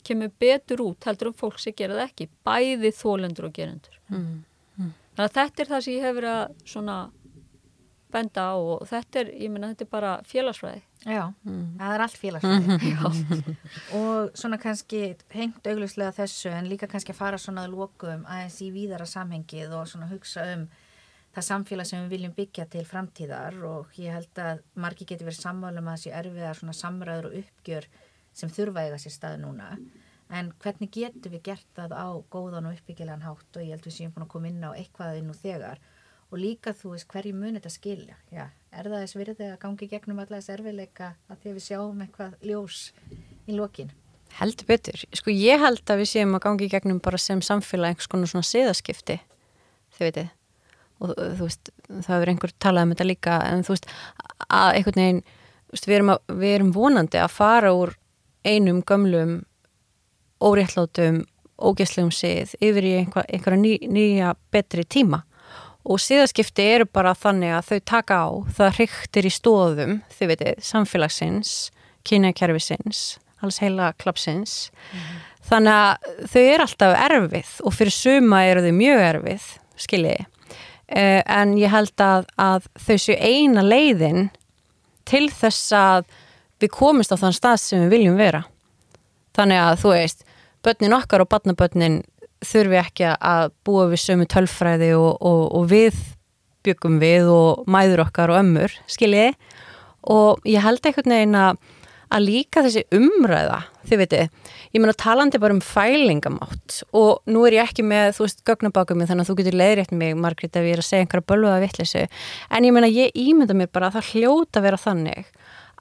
[0.06, 4.00] kemur betur út heldur um fólk sem gera það ekki bæði þólendur og gerendur.
[5.16, 6.96] Þannig að þetta er það sem ég hef verið að svona
[8.16, 10.82] benda á og þetta er, ég meina þetta er bara félagsfræði.
[11.06, 13.54] Já, það er allt félagsfræði.
[14.00, 15.00] Og svona kannski
[15.34, 19.74] hengt auglustlega þessu en líka kannski að fara svona að lokum aðeins í víðara samhengið
[19.76, 20.66] og svona hugsa um
[21.36, 23.58] það samfélag sem við viljum byggja til framtíðar.
[23.68, 27.88] Og ég held að margi getur verið sammálum að þessi erfiðar svona samræður og uppgjör
[28.36, 29.72] sem þurfa eiga sér stað núna.
[30.36, 33.50] En hvernig getum við gert það á góðan og uppbyggilegan hátt?
[33.54, 35.82] Og ég held við séum búin að koma inn á eitthvað inn og þegar.
[36.34, 38.16] Og líka þú veist hverju mun þetta skilja?
[38.34, 41.66] Já, er það þess virði að gangi gegnum alla þess erfiðleika að því að við
[41.68, 42.80] sjáum eitthvað ljós
[43.46, 43.92] í lokin?
[44.36, 45.04] Heldur betur.
[45.14, 48.48] Sko ég held að við séum að gangi gegnum bara sem samfélag einhvers konar svona
[48.48, 49.20] siðaskipti,
[49.94, 50.32] þið veitir.
[50.98, 53.86] Og uh, þú veist, það hefur einhver talað um þetta líka, en þú veist,
[54.48, 55.22] að einhvern veginn,
[55.76, 57.94] við erum, að, við erum vonandi að fara úr
[58.46, 59.40] einum gömlum,
[60.42, 61.24] óréttlátum,
[61.56, 65.22] ógæslegum sið yfir í einhver, einhverja ný, nýja betri tíma.
[65.86, 68.28] Og siðaskipti eru bara þannig að þau taka á,
[68.58, 71.52] það hryktir í stóðum, þið veitir, samfélagsins,
[72.06, 73.04] kynjakerfisins,
[73.42, 74.56] alls heila klapsins.
[75.46, 79.46] Þannig að þau eru alltaf erfið og fyrir suma eru þau mjög erfið,
[79.86, 80.26] skiljiði.
[80.86, 84.28] Uh, en ég held að, að þau séu eina leiðin
[85.06, 86.04] til þess að
[86.62, 88.42] við komumst á þann stað sem við viljum vera.
[89.36, 90.26] Þannig að þú veist,
[90.64, 92.02] börnin okkar og barnabörnin
[92.44, 95.96] þurfi ekki að búa við sömu tölfræði og, og, og við
[96.66, 99.34] byggum við og mæður okkar og ömmur, skiljiði.
[100.12, 104.28] Og ég held einhvern veginn að líka þessi umræða, þið veitir,
[104.74, 109.02] ég meina talandi bara um fælingamátt og nú er ég ekki með, þú veist, gögnabákum
[109.02, 112.04] þannig að þú getur leiðrétt mig, Margrét, ef ég er að segja einhverja bölvaða vittlisu,
[112.46, 115.26] en ég meina ég ímynda mér bara að það hljóta vera þannig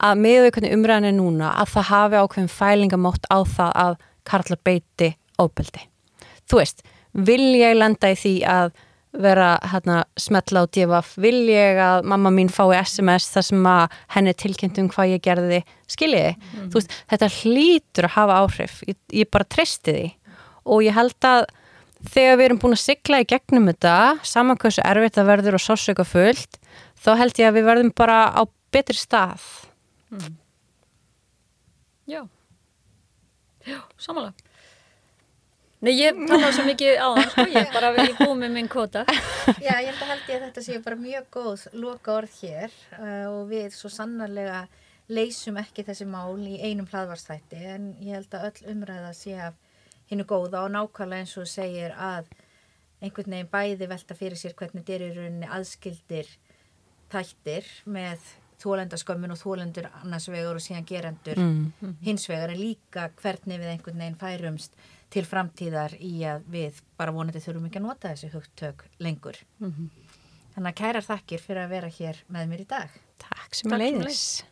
[0.04, 4.58] að með hvernig umræðan er núna að það hafi ákveðin fælingamátt á það að karla
[4.66, 5.86] beiti óbeldi.
[6.50, 6.84] Þú veist,
[7.16, 8.76] vil ég lenda í því að
[9.16, 14.00] vera hérna smetla á divaf, vil ég að mamma mín fái SMS þar sem að
[14.12, 15.62] henni tilkynnt um hvað ég gerði?
[15.91, 16.66] Skiljiði, mm.
[16.72, 20.10] þú veist, þetta hlýtur að hafa áhrif, ég, ég bara treysti því.
[20.66, 21.46] Og ég held að
[22.12, 23.96] þegar við erum búin að sigla í gegnum þetta
[24.28, 26.60] saman hversu erfitt það verður og sásöka fullt,
[27.00, 28.41] þá held ég að við verðum bara á
[28.76, 29.46] betri stað
[30.16, 30.36] mm.
[32.11, 32.22] Já
[33.66, 34.36] Já, samanlega
[35.86, 39.03] Nei, ég tala svo mikið á það, sko, ég bara vil búið með minn kvota.
[39.61, 42.72] Já, ég held að held ég að þetta sé bara mjög góð loka orð hér
[42.95, 44.63] uh, og við svo sannarlega
[45.11, 49.59] leysum ekki þessi mál í einum hlaðvarstætti en ég held að öll umræða sé af
[50.09, 52.32] hinnu góða og nákvæmlega eins og segir að
[53.03, 56.32] einhvern veginn bæði velta fyrir sér hvernig er í rauninni aðskildir
[57.13, 58.26] þættir með
[58.62, 61.95] þólendaskömmun og þólendur annars vegar og síðan gerendur mm.
[62.06, 64.78] hins vegar en líka hvernig við einhvern veginn færumst
[65.14, 69.39] til framtíðar í að við bara vonandi þurfum ekki að nota þessi hugtök lengur.
[70.56, 72.99] Þannig að kærar þakkir fyrir að vera hér með mér í dag.
[73.22, 74.24] Takk sem að leiðis.